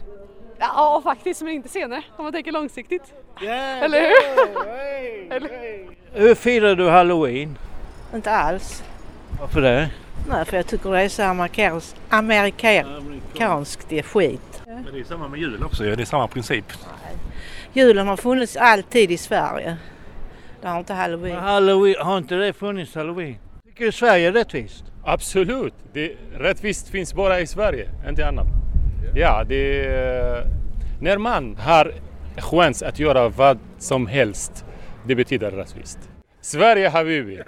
[0.59, 3.15] Ja, faktiskt, men inte senare om man tänker långsiktigt.
[3.41, 5.33] Eller hur?
[5.33, 5.95] Eller hur?
[6.13, 7.59] Hur firar du halloween?
[8.15, 8.85] Inte alls.
[9.41, 9.91] Varför det?
[10.29, 11.97] Nej, för jag tycker det är så amerikanskt.
[12.09, 14.63] Amerikanskt, det är skit.
[14.67, 15.97] Men det är samma med jul också, ja.
[15.97, 16.65] det är samma princip.
[17.73, 19.77] Julen har funnits alltid i Sverige.
[20.63, 21.37] Det har inte halloween.
[21.37, 21.95] halloween.
[22.01, 23.37] Har inte det funnits halloween?
[23.65, 24.85] Tycker du Sverige är rättvist?
[25.05, 25.75] Absolut!
[25.93, 28.47] Det, rättvist finns bara i Sverige, inte annat.
[29.15, 30.47] Ja, det är,
[31.01, 31.93] när man har
[32.37, 34.65] chans att göra vad som helst,
[35.07, 35.99] det betyder rättvist.
[36.41, 37.43] Sverige habibi!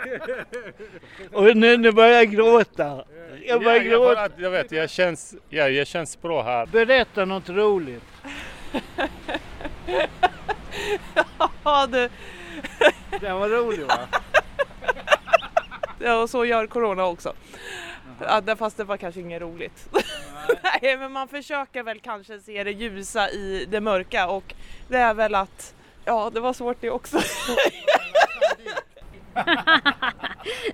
[1.32, 3.04] Och nu, nu börjar jag gråta.
[3.46, 4.14] Jag börjar Ja, jag, gråta.
[4.14, 6.66] bara, jag vet, jag känns, ja, jag känns bra här.
[6.66, 8.02] Berätta något roligt.
[11.64, 12.08] Ja, du.
[13.20, 13.98] Den var rolig va?
[15.98, 17.32] Ja, och så gör corona också.
[18.20, 19.88] Ja, det- fast det var kanske inget roligt.
[20.82, 24.54] Nej, men man försöker väl kanske se det ljusa i det mörka och
[24.88, 25.74] det är väl att,
[26.04, 27.18] ja, det var svårt det också.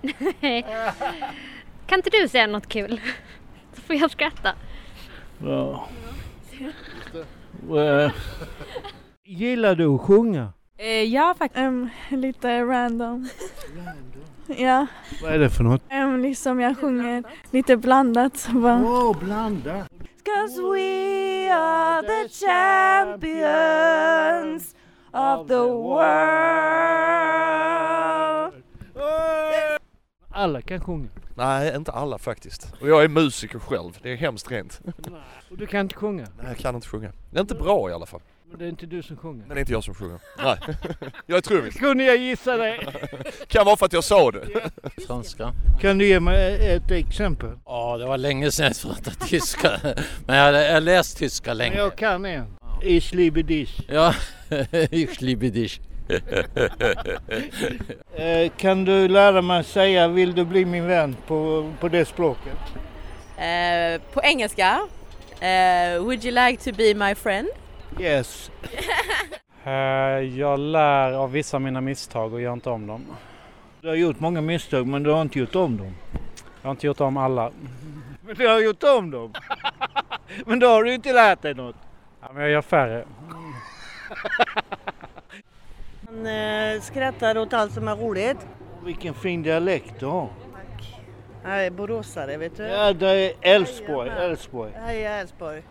[0.40, 0.64] Nej.
[1.87, 3.00] Kan inte du säga något kul?
[3.74, 4.55] Så får jag skratta.
[5.44, 5.88] Ja.
[9.24, 10.52] Gillar du att sjunga?
[10.78, 11.62] Eh, ja, faktiskt.
[12.11, 13.28] lite random.
[14.46, 14.87] Ja,
[15.22, 15.83] Vad är det för något?
[15.92, 18.37] um, liksom jag sjunger lite blandat.
[18.37, 18.83] Så bara...
[18.85, 19.87] Åh, blanda!
[20.24, 22.28] Cause we are the
[23.26, 24.74] champions
[25.12, 26.12] of the world.
[30.35, 31.09] Alla kan sjunga.
[31.37, 32.72] Nej, inte alla faktiskt.
[32.81, 33.98] Och jag är musiker själv.
[34.02, 34.81] Det är hemskt rent.
[35.50, 36.26] Och du kan inte sjunga?
[36.38, 37.12] Nej, jag kan inte sjunga.
[37.31, 38.20] Det är inte bra i alla fall.
[38.53, 39.45] Men det är inte du som sjunger?
[39.47, 40.19] Men det är inte jag som sjunger.
[40.45, 40.57] Nej.
[41.27, 41.75] jag är trummis.
[41.75, 42.79] Kunde jag gissa det?
[43.47, 44.47] kan vara för att jag sa det.
[45.07, 45.53] Franska.
[45.81, 47.51] Kan du ge mig ett exempel?
[47.65, 49.81] Ja, det var länge sedan jag pratade tyska.
[50.27, 51.77] Men jag har läst tyska länge.
[51.77, 52.47] Jag kan en.
[52.83, 53.81] Ich liebe dich.
[53.88, 54.15] Ja,
[54.91, 55.81] ich liebe dich.
[58.17, 62.59] Eh, kan du lära mig säga vill du bli min vän på, på det språket?
[63.37, 64.81] Eh, på engelska.
[65.41, 67.49] Eh, would you like to be my friend?
[68.00, 68.50] Yes.
[69.64, 69.72] Eh,
[70.38, 73.07] Jag lär av vissa av mina misstag och gör inte om dem.
[73.81, 75.94] Du har gjort många misstag men du har inte gjort om dem.
[76.62, 77.50] Jag har inte gjort om alla.
[78.22, 79.33] Men du har gjort om dem.
[80.46, 81.76] men då har du inte lärt dig något.
[82.20, 83.05] Ja, men jag gör färre.
[86.00, 88.46] Man eh, skrattar åt allt som är roligt.
[88.85, 90.28] Vilken fin dialekt du har.
[91.44, 92.62] Jag är boråsare, vet du.
[92.62, 94.11] Ja, det är Älvsborg.
[94.11, 94.72] Älvsborg.
[94.76, 95.62] Hej Älvsborg.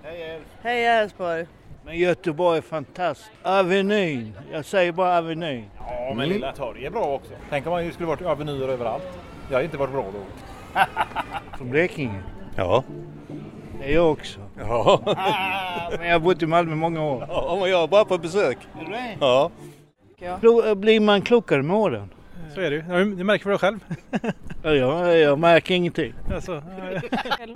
[0.61, 1.45] Hej Älvsborg.
[1.85, 3.31] Men Göteborg är fantastiskt.
[3.43, 4.33] Avenyn.
[4.51, 5.65] Jag säger bara Avenyn.
[5.77, 7.31] Ja, men Lilla Torg är bra också.
[7.49, 9.03] Tänk om man skulle varit avenyer överallt.
[9.49, 10.79] Det hade inte varit bra då.
[11.57, 12.23] Från Blekinge.
[12.55, 12.83] Ja.
[13.79, 14.39] Det är jag också.
[14.59, 15.01] Ja.
[15.05, 17.27] Ah, men jag har bott i Malmö många år.
[17.29, 18.57] Ja, men jag är bara på besök.
[18.81, 19.17] Är du det?
[19.19, 19.51] Ja.
[20.75, 22.09] Blir man klokare med åren?
[22.55, 22.83] Så är det ju.
[22.89, 23.79] Ja, Det märker du själv.
[24.63, 26.13] Ja, jag, jag märker ingenting.
[26.33, 26.63] Alltså,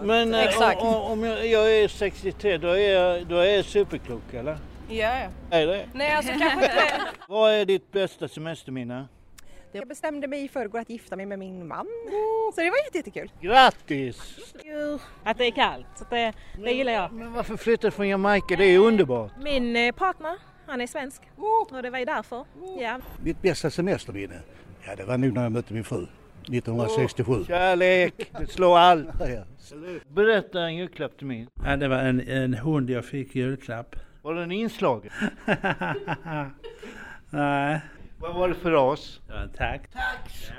[0.02, 0.82] Men eh, Exakt.
[0.82, 4.58] om, om jag, jag är 63, då är jag, då är jag superklok eller?
[4.90, 4.96] Ja,
[5.50, 5.58] ja.
[5.58, 5.86] Är det?
[5.94, 6.72] Nej, alltså kanske inte.
[7.28, 9.08] Vad är ditt bästa semesterminne?
[9.72, 11.88] Jag bestämde mig i förrgår att gifta mig med min man.
[12.56, 13.32] Så det var jätte- jättekul.
[13.42, 14.36] Grattis!
[15.24, 17.12] Att det är kallt, så det, det gillar jag.
[17.14, 18.56] Men varför flyttade du från Jamaica?
[18.56, 19.32] Det är underbart.
[19.44, 21.22] Min eh, partner, han är svensk.
[21.72, 22.46] Och det var ju därför.
[22.80, 23.00] Ja.
[23.24, 24.40] Mitt bästa semesterminne?
[24.88, 26.08] Ja, det var nog när jag mötte min fru
[26.43, 27.45] 1967.
[27.48, 29.08] Kärlek, det slår allt.
[30.10, 31.48] Berätta en julklapp till mig.
[31.65, 33.95] Ja, det var en, en hund jag fick i julklapp.
[34.21, 35.12] Var den inslagen?
[37.30, 37.82] Nej.
[38.19, 39.21] Vad var det för ras?
[39.28, 39.82] Ja, tack.
[39.93, 40.52] Tax.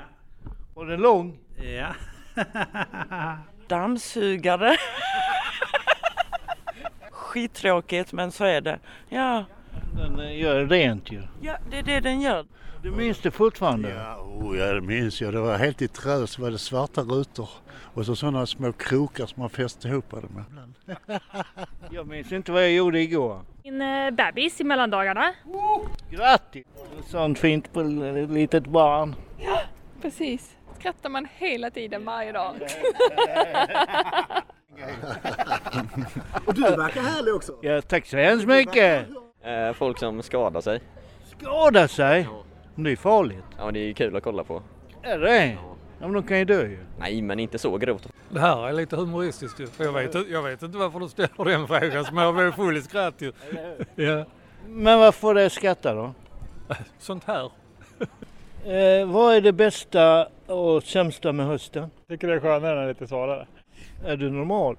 [0.73, 1.37] Var den lång?
[1.75, 1.95] Ja.
[3.67, 4.75] Dammsugare.
[7.11, 8.79] Skittråkigt men så är det.
[9.09, 9.45] Ja,
[9.95, 11.21] Den eh, gör rent ju.
[11.41, 12.45] ja det är det den gör.
[12.81, 13.89] Du minns det fortfarande?
[13.89, 15.33] Ja, oh, ja, det minns jag.
[15.33, 17.49] Det var helt i trä så var det svarta rutor
[17.93, 20.45] och så sådana små krokar som man fäste ihop det med.
[21.91, 23.41] Jag minns inte vad jag gjorde igår.
[23.63, 25.33] Min eh, bebis i mellandagarna.
[26.09, 26.65] Grattis!
[27.05, 29.15] Sånt fint på ett litet barn.
[30.01, 30.55] Precis.
[30.79, 32.55] Skrattar man hela tiden varje dag.
[36.45, 37.55] Och du verkar härlig också.
[37.61, 39.07] Ja, tack så hemskt mycket!
[39.43, 40.81] Eh, folk som skadar sig.
[41.39, 42.27] Skada sig?
[42.77, 43.43] Men Det är farligt.
[43.57, 44.61] Ja, det är kul att kolla på.
[45.01, 45.45] Är det?
[45.47, 46.77] Ja, men de kan ju dö ju.
[46.99, 48.07] Nej, men inte så grovt.
[48.29, 49.67] Det här är lite humoristiskt ju.
[49.77, 52.81] Jag vet, jag vet inte varför du ställer den frågan som jag blev full i
[52.81, 53.31] skratt ju.
[53.95, 54.25] Ja.
[54.67, 56.13] Men vad får dig att skratta då?
[56.99, 57.51] Sånt här.
[58.65, 61.89] Eh, vad är det bästa och sämsta med hösten?
[62.09, 63.47] Tycker det är skönare när det är lite svalare.
[64.05, 64.77] Är du normal?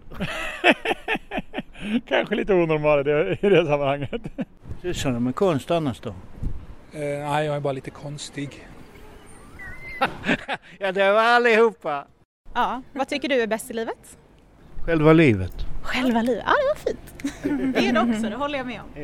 [2.09, 4.23] Kanske lite onormal i det, i det sammanhanget.
[4.83, 6.15] Sysslar du med konst annars då?
[6.93, 8.69] Nej, jag är bara lite konstig.
[10.79, 12.07] ja, det var allihopa.
[12.55, 14.19] Ja, vad tycker du är bäst i livet?
[14.85, 15.55] Själva livet.
[15.83, 17.75] Själva livet, ja det var fint.
[17.75, 19.03] Det är det också, det håller jag med om.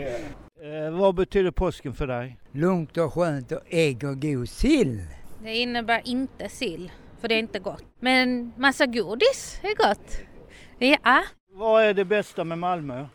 [0.64, 2.38] Eh, vad betyder påsken för dig?
[2.53, 5.03] Lugnt och skönt och ägg och god sill.
[5.42, 7.85] Det innebär inte sill, för det är inte gott.
[8.01, 10.20] Men massa godis är gott.
[10.79, 11.23] Ja.
[11.53, 13.07] Vad är det bästa med Malmö?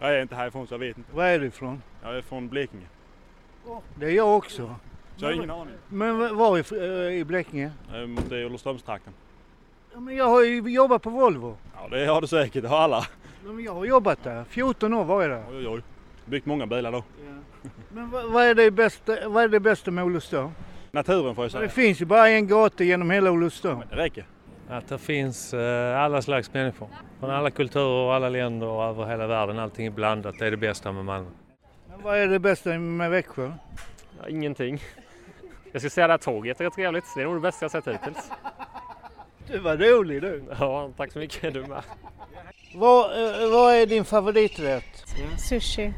[0.00, 1.16] Jag är inte härifrån så jag vet inte.
[1.16, 1.82] Var är du ifrån?
[2.02, 2.86] Jag är från Blekinge.
[3.94, 4.74] Det är jag också.
[5.16, 5.74] Så jag har ingen aning.
[5.88, 6.62] Men var i,
[7.10, 7.70] eh, i Blekinge?
[7.94, 9.12] Eh, Mot det Olofströmstrakten.
[9.92, 11.56] Ja, men jag har ju jobbat på Volvo.
[11.76, 13.06] Ja det har du säkert, det har alla.
[13.46, 14.44] Ja, men jag har jobbat där.
[14.44, 15.44] 14 år var jag där.
[15.50, 15.82] Oj oj oj.
[16.24, 17.04] Byggt många bilar då.
[17.92, 20.50] Men vad, är det bästa, vad är det bästa med Olofström?
[20.90, 21.62] Naturen får jag säga.
[21.62, 23.82] Det finns ju bara en gata genom hela Olofström.
[23.90, 24.26] Det räcker.
[24.68, 26.88] Att det finns eh, alla slags människor.
[27.20, 29.58] Från alla kulturer och alla länder och över hela världen.
[29.58, 30.34] Allting är blandat.
[30.38, 31.28] Det är det bästa med Malmö.
[32.02, 33.52] Vad är det bästa med Växjö?
[34.20, 34.82] Ja, ingenting.
[35.72, 37.04] Jag skulle säga att tåget är rätt trevligt.
[37.14, 38.30] Det är nog det bästa jag sett hittills.
[39.46, 40.44] Du var rolig du.
[40.60, 41.54] Ja, tack så mycket.
[41.54, 41.82] Du med.
[42.74, 45.04] Vad, eh, vad är din favoriträtt?
[45.48, 45.92] Sushi.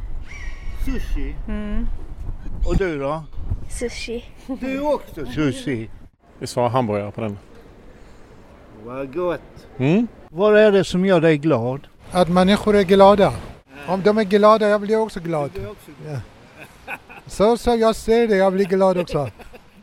[0.84, 1.34] Sushi?
[1.48, 1.86] Mm.
[2.66, 3.22] Och du då?
[3.70, 4.24] Sushi.
[4.46, 5.90] Du också sushi.
[6.38, 7.38] Vi svarar hamburgare på den.
[8.84, 9.66] Vad gott.
[9.78, 10.08] Mm.
[10.28, 11.86] Vad är det som gör dig glad?
[12.10, 13.32] Att människor är glada.
[13.90, 15.50] Om de är glada, jag blir också glad.
[16.06, 16.20] Ja.
[17.26, 19.18] Så, så jag ser det, jag blir glad också.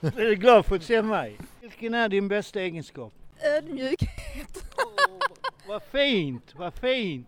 [0.01, 1.37] Är du glad för att se mig?
[1.61, 3.13] Vilken är din bästa egenskap?
[3.57, 4.63] Ödmjukhet.
[5.67, 7.27] Vad fint, vad fint.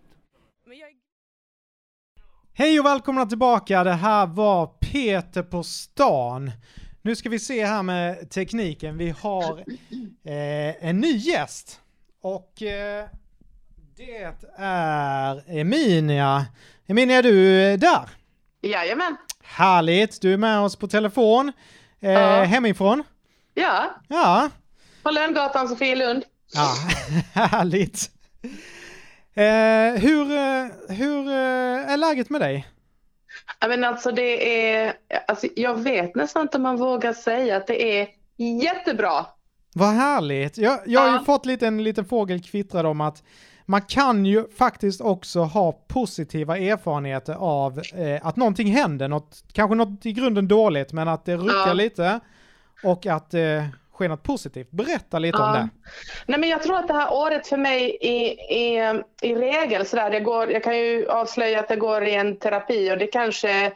[2.52, 6.50] Hej och välkomna tillbaka, det här var Peter på stan.
[7.02, 9.58] Nu ska vi se här med tekniken, vi har
[10.24, 11.80] eh, en ny gäst.
[12.20, 13.08] Och eh,
[14.06, 16.46] det är Eminia.
[16.86, 18.08] Eminia, är du där?
[18.62, 19.16] Jajamän.
[19.42, 21.52] Härligt, du är med oss på telefon.
[22.00, 22.42] Eh, Ja.
[22.42, 23.02] Hemifrån?
[23.54, 24.48] Ja, Ja,
[25.02, 26.24] på Lönngatan Sofielund.
[26.54, 26.74] ja.
[27.40, 28.10] härligt.
[29.34, 32.68] Eh, hur, eh, hur eh, är läget med dig?
[33.60, 34.92] Ja, men alltså det är,
[35.28, 38.08] alltså jag vet nästan inte om man vågar säga att det är
[38.62, 39.26] jättebra.
[39.74, 40.58] Vad härligt.
[40.58, 43.22] Jag, jag har ju fått lite, en liten fågel kvittrad om att
[43.70, 49.74] man kan ju faktiskt också ha positiva erfarenheter av eh, att någonting händer, något, kanske
[49.74, 51.72] något i grunden dåligt, men att det ruckar Ja.
[51.72, 52.20] lite
[52.84, 54.70] och att det eh, sker något positivt.
[54.70, 55.52] Berätta lite om Ja.
[55.52, 55.68] det.
[56.26, 58.16] Nej, men jag tror att det här året för mig i,
[58.56, 58.78] i,
[59.22, 62.92] i regel sådär, jag, går, jag kan ju avslöja att jag går i en terapi
[62.92, 63.72] och det kanske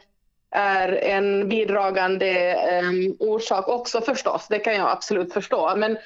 [0.51, 4.47] är en bidragande em, orsak också förstås.
[4.49, 5.75] Det kan jag absolut förstå.
[5.77, 5.97] Men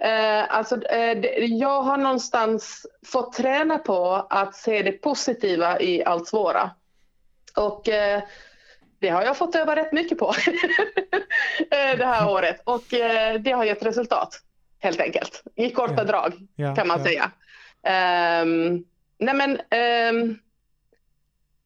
[0.00, 6.04] eh, alltså, eh, det, jag har någonstans fått träna på att se det positiva i
[6.04, 6.70] allt svåra.
[7.56, 8.22] Och eh,
[9.00, 10.28] det har jag fått öva rätt mycket på
[11.70, 14.40] eh, det här året och eh, det har gett resultat
[14.78, 15.42] helt enkelt.
[15.54, 17.04] I korta drag Ja, kan man ja.
[17.04, 17.30] säga.
[18.42, 18.84] Um,
[19.18, 20.38] nej men, ehm,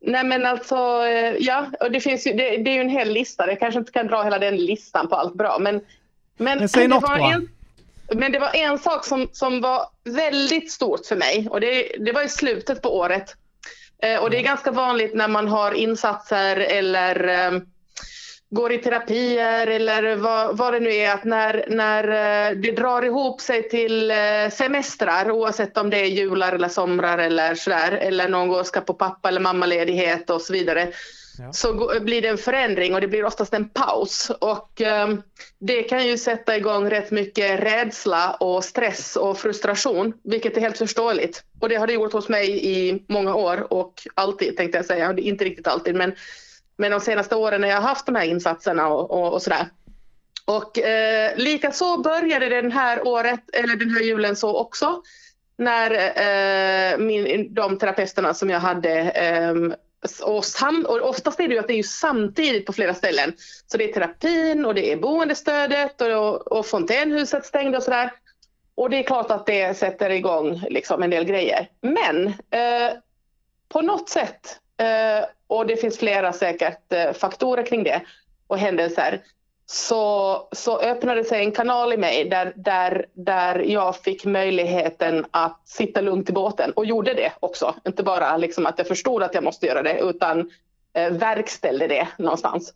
[0.00, 0.76] nej men alltså,
[1.06, 3.48] eh, ja, och det finns ju, det, det är ju en hel lista.
[3.48, 5.80] Jag kanske inte kan dra hela den listan på allt bra, men,
[6.36, 7.32] men, Men säg det något bara.
[7.32, 7.48] en,
[8.08, 12.12] men det var en sak som, som var väldigt stort för mig och det, det
[12.12, 13.34] var i slutet på året.
[14.02, 17.60] Eh, och det är ganska vanligt när man har insatser eller eh,
[18.50, 23.04] går i terapier eller vad, vad det nu är, att när, när eh, det drar
[23.04, 24.16] ihop sig till eh,
[24.52, 28.94] semestrar, oavsett om det är jular eller somrar eller sådär, eller någon går ska på
[28.94, 30.92] pappa eller mammaledighet och så vidare,
[31.52, 34.30] så blir det en förändring och det blir oftast en paus.
[34.40, 35.22] Och um,
[35.58, 40.78] det kan ju sätta igång rätt mycket rädsla och stress och frustration, vilket är helt
[40.78, 41.44] förståeligt.
[41.60, 45.14] Och det har det gjort hos mig i många år och alltid tänkte jag säga,
[45.18, 46.14] inte riktigt alltid men,
[46.76, 49.68] men de senaste åren när jag har haft de här insatserna och, och, och sådär.
[50.44, 55.02] Och eh, likaså började den här året, eller den här julen så också,
[55.58, 59.54] när eh, min, de terapeuterna som jag hade eh,
[60.22, 63.32] och, sam, och oftast är det ju att det är samtidigt på flera ställen.
[63.66, 68.12] Så det är terapin och det är boendestödet och, och fontänhuset stängde och sådär.
[68.74, 71.68] Och det är klart att det sätter igång liksom en del grejer.
[71.80, 72.92] Men eh,
[73.68, 78.02] på något sätt, eh, och det finns flera säkert eh, faktorer kring det
[78.46, 79.22] och händelser,
[79.66, 85.68] så, så öppnade sig en kanal i mig där, där, där jag fick möjligheten att
[85.68, 87.74] sitta lugnt i båten och gjorde det också.
[87.86, 90.50] Inte bara liksom att jag förstod att jag måste göra det utan
[90.92, 92.74] eh, verkställde det någonstans.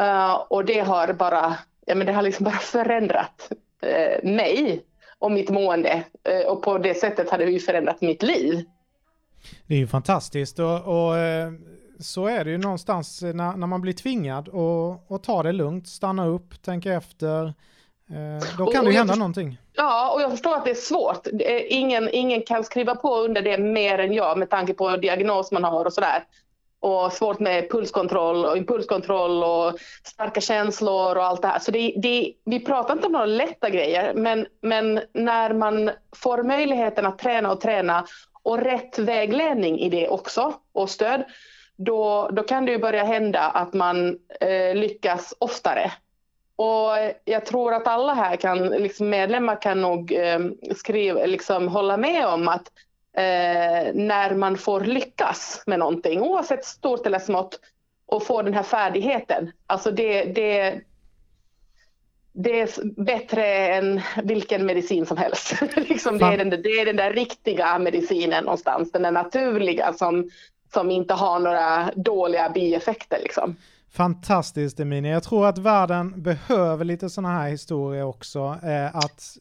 [0.00, 1.56] Uh, och det har bara,
[1.86, 3.52] ja, men det har liksom bara förändrat
[3.82, 4.82] eh, mig
[5.18, 6.04] och mitt mående.
[6.24, 8.64] Eh, och på det sättet har det ju förändrat mitt liv.
[9.66, 11.52] Det är ju fantastiskt och, och eh,
[12.00, 15.88] så är det ju någonstans när, när man blir tvingad och, och ta det lugnt,
[15.88, 17.44] stanna upp, tänka efter.
[18.10, 19.58] Eh, då kan det ju hända någonting.
[19.72, 21.26] Ja, och jag förstår att det är svårt.
[21.68, 25.64] Ingen, ingen kan skriva på under det mer än jag med tanke på diagnos man
[25.64, 26.24] har och sådär.
[26.82, 31.58] Och svårt med pulskontroll och impulskontroll och starka känslor och allt det här.
[31.58, 36.42] Så det, det, vi pratar inte om några lätta grejer, men, men när man får
[36.42, 38.06] möjligheten att träna och träna
[38.42, 41.24] och rätt vägledning i det också och stöd,
[41.84, 45.92] då, då kan det ju börja hända att man eh, lyckas oftare.
[46.56, 46.90] Och
[47.24, 50.40] jag tror att alla här kan, liksom medlemmar kan nog eh,
[50.76, 52.72] skriva, liksom hålla med om att
[53.16, 57.60] eh, när man får lyckas med någonting, oavsett stort eller smått,
[58.06, 60.80] och få den här färdigheten, alltså det, det,
[62.32, 65.54] det är bättre än vilken medicin som helst.
[65.76, 70.30] liksom det, är den, det är den där riktiga medicinen någonstans, den där naturliga som,
[70.72, 73.18] som inte har några dåliga bieffekter.
[73.22, 73.56] Liksom.
[73.92, 75.12] Fantastiskt Emilia.
[75.12, 78.58] Jag tror att världen behöver lite sådana här historier också.
[78.62, 79.36] Eh, att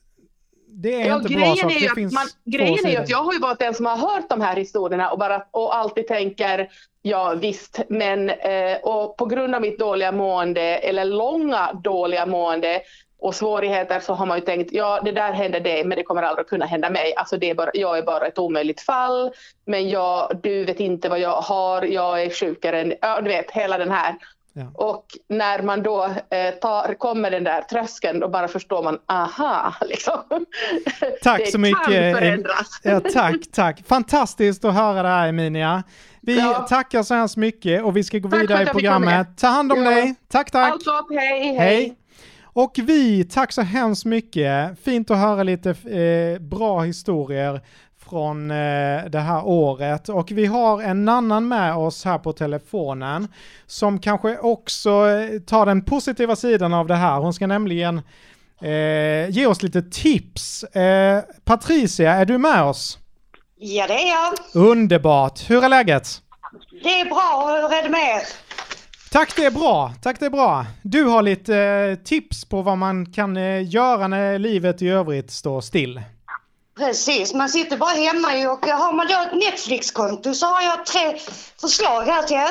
[0.72, 3.34] det är Ja, inte bra ju det finns man, grejen är ju att jag har
[3.34, 6.70] ju varit den som har hört de här historierna och, bara, och alltid tänker
[7.02, 12.82] ja visst, men eh, och på grund av mitt dåliga mående eller långa dåliga mående
[13.22, 16.22] och svårigheter så har man ju tänkt ja det där hände dig men det kommer
[16.24, 17.14] aldrig att kunna hända mig.
[17.16, 19.32] Alltså det är bara, jag är bara ett omöjligt fall
[19.66, 23.52] men jag, du vet inte vad jag har, jag är sjukare än, ja du vet
[23.52, 24.16] hela den här.
[24.74, 29.74] Och när man då eh, tar, kommer den där tröskeln då bara förstår man, aha,
[29.82, 30.20] liksom.
[31.24, 31.88] Tack så kan mycket.
[31.90, 32.80] Em- förändras.
[32.84, 33.88] Ja, tack, tack.
[33.88, 35.84] Fantastiskt att höra det här Emilia.
[36.22, 36.54] Vi Ja.
[36.70, 39.28] tackar så hemskt mycket och vi ska gå Tack vidare i programmet.
[39.38, 39.90] Ta hand om Ja.
[39.90, 40.16] dig.
[40.32, 40.72] Tack, tack.
[40.72, 41.58] Allt gott, hej, hej.
[41.58, 41.96] Hej.
[42.54, 44.80] Och vi, tack så hemskt mycket.
[44.84, 47.62] Fint att höra lite eh, bra historier
[48.10, 50.10] från eh, det här året.
[50.10, 53.28] Och vi har en annan med oss här på telefonen
[53.68, 57.20] som kanske också eh, tar den positiva sidan av det här.
[57.20, 58.02] Hon ska nämligen
[58.62, 60.64] eh, ge oss lite tips.
[60.64, 62.98] Eh, Patricia, är du med oss?
[63.58, 64.34] Ja, det är jag.
[64.68, 65.50] Underbart.
[65.50, 66.22] Hur är läget?
[66.84, 67.48] Det är bra.
[67.48, 68.49] Hur är det med er?
[69.12, 69.94] Tack, det är bra.
[70.02, 70.66] Tack, det är bra.
[70.84, 75.32] Du har lite eh, tips på vad man kan eh, göra när livet i övrigt
[75.32, 76.02] står still.
[76.78, 80.86] Precis, man sitter bara hemma ju och har man då ett Netflix-konto så har jag
[80.86, 81.18] tre
[81.62, 82.50] förslag här till er.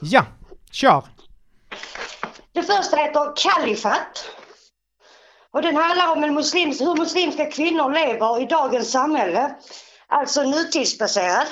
[0.00, 0.24] Ja,
[0.70, 1.04] kör.
[2.52, 4.24] Det första heter Kalifat.
[5.52, 9.54] Och den handlar om en muslims, hur muslimska kvinnor lever i dagens samhälle.
[10.08, 11.46] Alltså nutidsbaserad.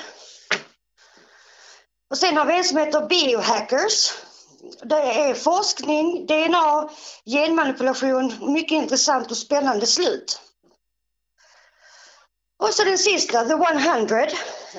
[2.11, 4.13] Och sen har vi en som heter Biohackers.
[4.83, 6.89] Det är forskning, DNA,
[7.27, 10.41] genmanipulation, mycket intressant och spännande slut.
[12.59, 14.27] Och så den sista, The 100.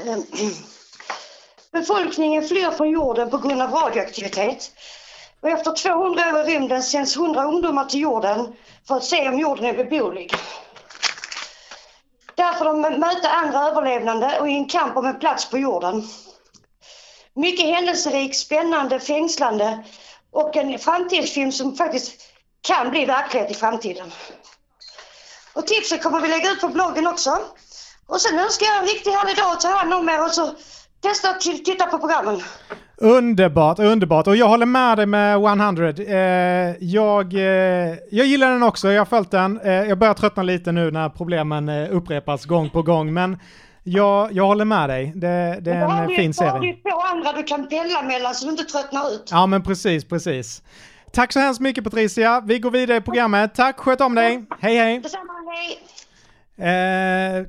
[0.06, 0.24] Ehm,
[1.72, 4.72] befolkningen flyr från jorden på grund av radioaktivitet.
[5.42, 8.56] Och efter 200 år i rymden sänds 100 ungdomar till jorden
[8.88, 10.34] för att se om jorden är beboelig.
[12.36, 16.08] Där får de möta andra överlevande och i en kamp om en plats på jorden.
[17.40, 19.84] Mycket händelserik, spännande, fängslande
[20.32, 22.22] och en framtidsfilm som faktiskt
[22.68, 24.12] kan bli verklighet i framtiden.
[25.54, 27.38] Och tipset kommer vi lägga ut på bloggen också.
[28.08, 30.52] Och sen önskar jag en riktigt härlig dag och ta hand om er och så
[31.02, 32.42] testa att titta på programmen.
[32.98, 34.28] Underbart, underbart.
[34.28, 35.90] Och jag håller med dig med 100.
[35.90, 39.60] Eh, jag, eh, jag gillar den också, jag har följt den.
[39.60, 43.14] Eh, jag börjar tröttna lite nu när problemen eh, upprepas gång på gång.
[43.14, 43.38] Men
[43.92, 45.12] jag, jag håller med dig.
[45.16, 46.74] Det, det är har en du- fin Då har serie.
[46.84, 49.28] du två andra du kan pendla mellan så du inte tröttnar ut.
[49.32, 50.64] Ja, men precis, precis.
[51.14, 52.42] Tack så hemskt mycket Patricia.
[52.46, 53.56] Vi går vidare i programmet.
[53.56, 54.46] Tack, sköt om dig.
[54.60, 55.00] Hej, hej.
[55.00, 55.34] Detsamma,
[56.58, 57.40] hej!
[57.40, 57.46] Eh,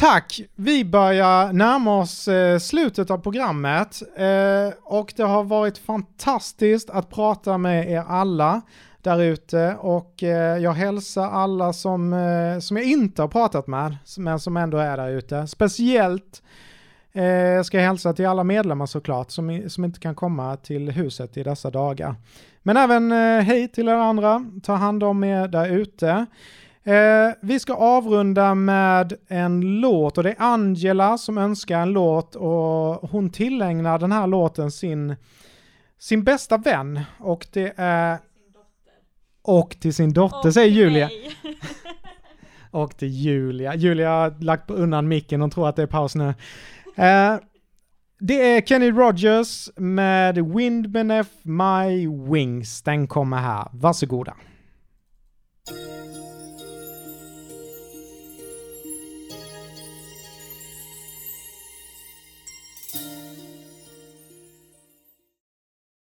[0.00, 0.40] tack!
[0.56, 7.10] Vi börjar närma oss eh, slutet av programmet eh, och det har varit fantastiskt att
[7.10, 8.60] prata med er alla
[9.02, 13.96] där ute och eh, jag hälsar alla som, eh, som jag inte har pratat med
[14.18, 15.46] men som ändå är där ute.
[15.46, 16.42] Speciellt
[17.12, 21.36] eh, ska jag hälsa till alla medlemmar såklart som, som inte kan komma till huset
[21.36, 22.14] i dessa dagar.
[22.62, 26.26] Men även eh, hej till er andra, ta hand om er där ute.
[26.84, 32.36] Eh, vi ska avrunda med en låt och det är Angela som önskar en låt
[32.36, 35.16] och hon tillägnar den här låten sin,
[35.98, 38.18] sin bästa vän och det är...
[39.42, 41.10] Och till sin dotter, säger Julia.
[42.70, 43.74] och till Julia.
[43.74, 46.34] Julia har lagt undan micken och tror att det är paus nu.
[46.96, 47.36] Eh,
[48.18, 52.82] det är Kenny Rogers med Wind Beneath My Wings.
[52.82, 53.68] Den kommer här.
[53.72, 54.34] Varsågoda.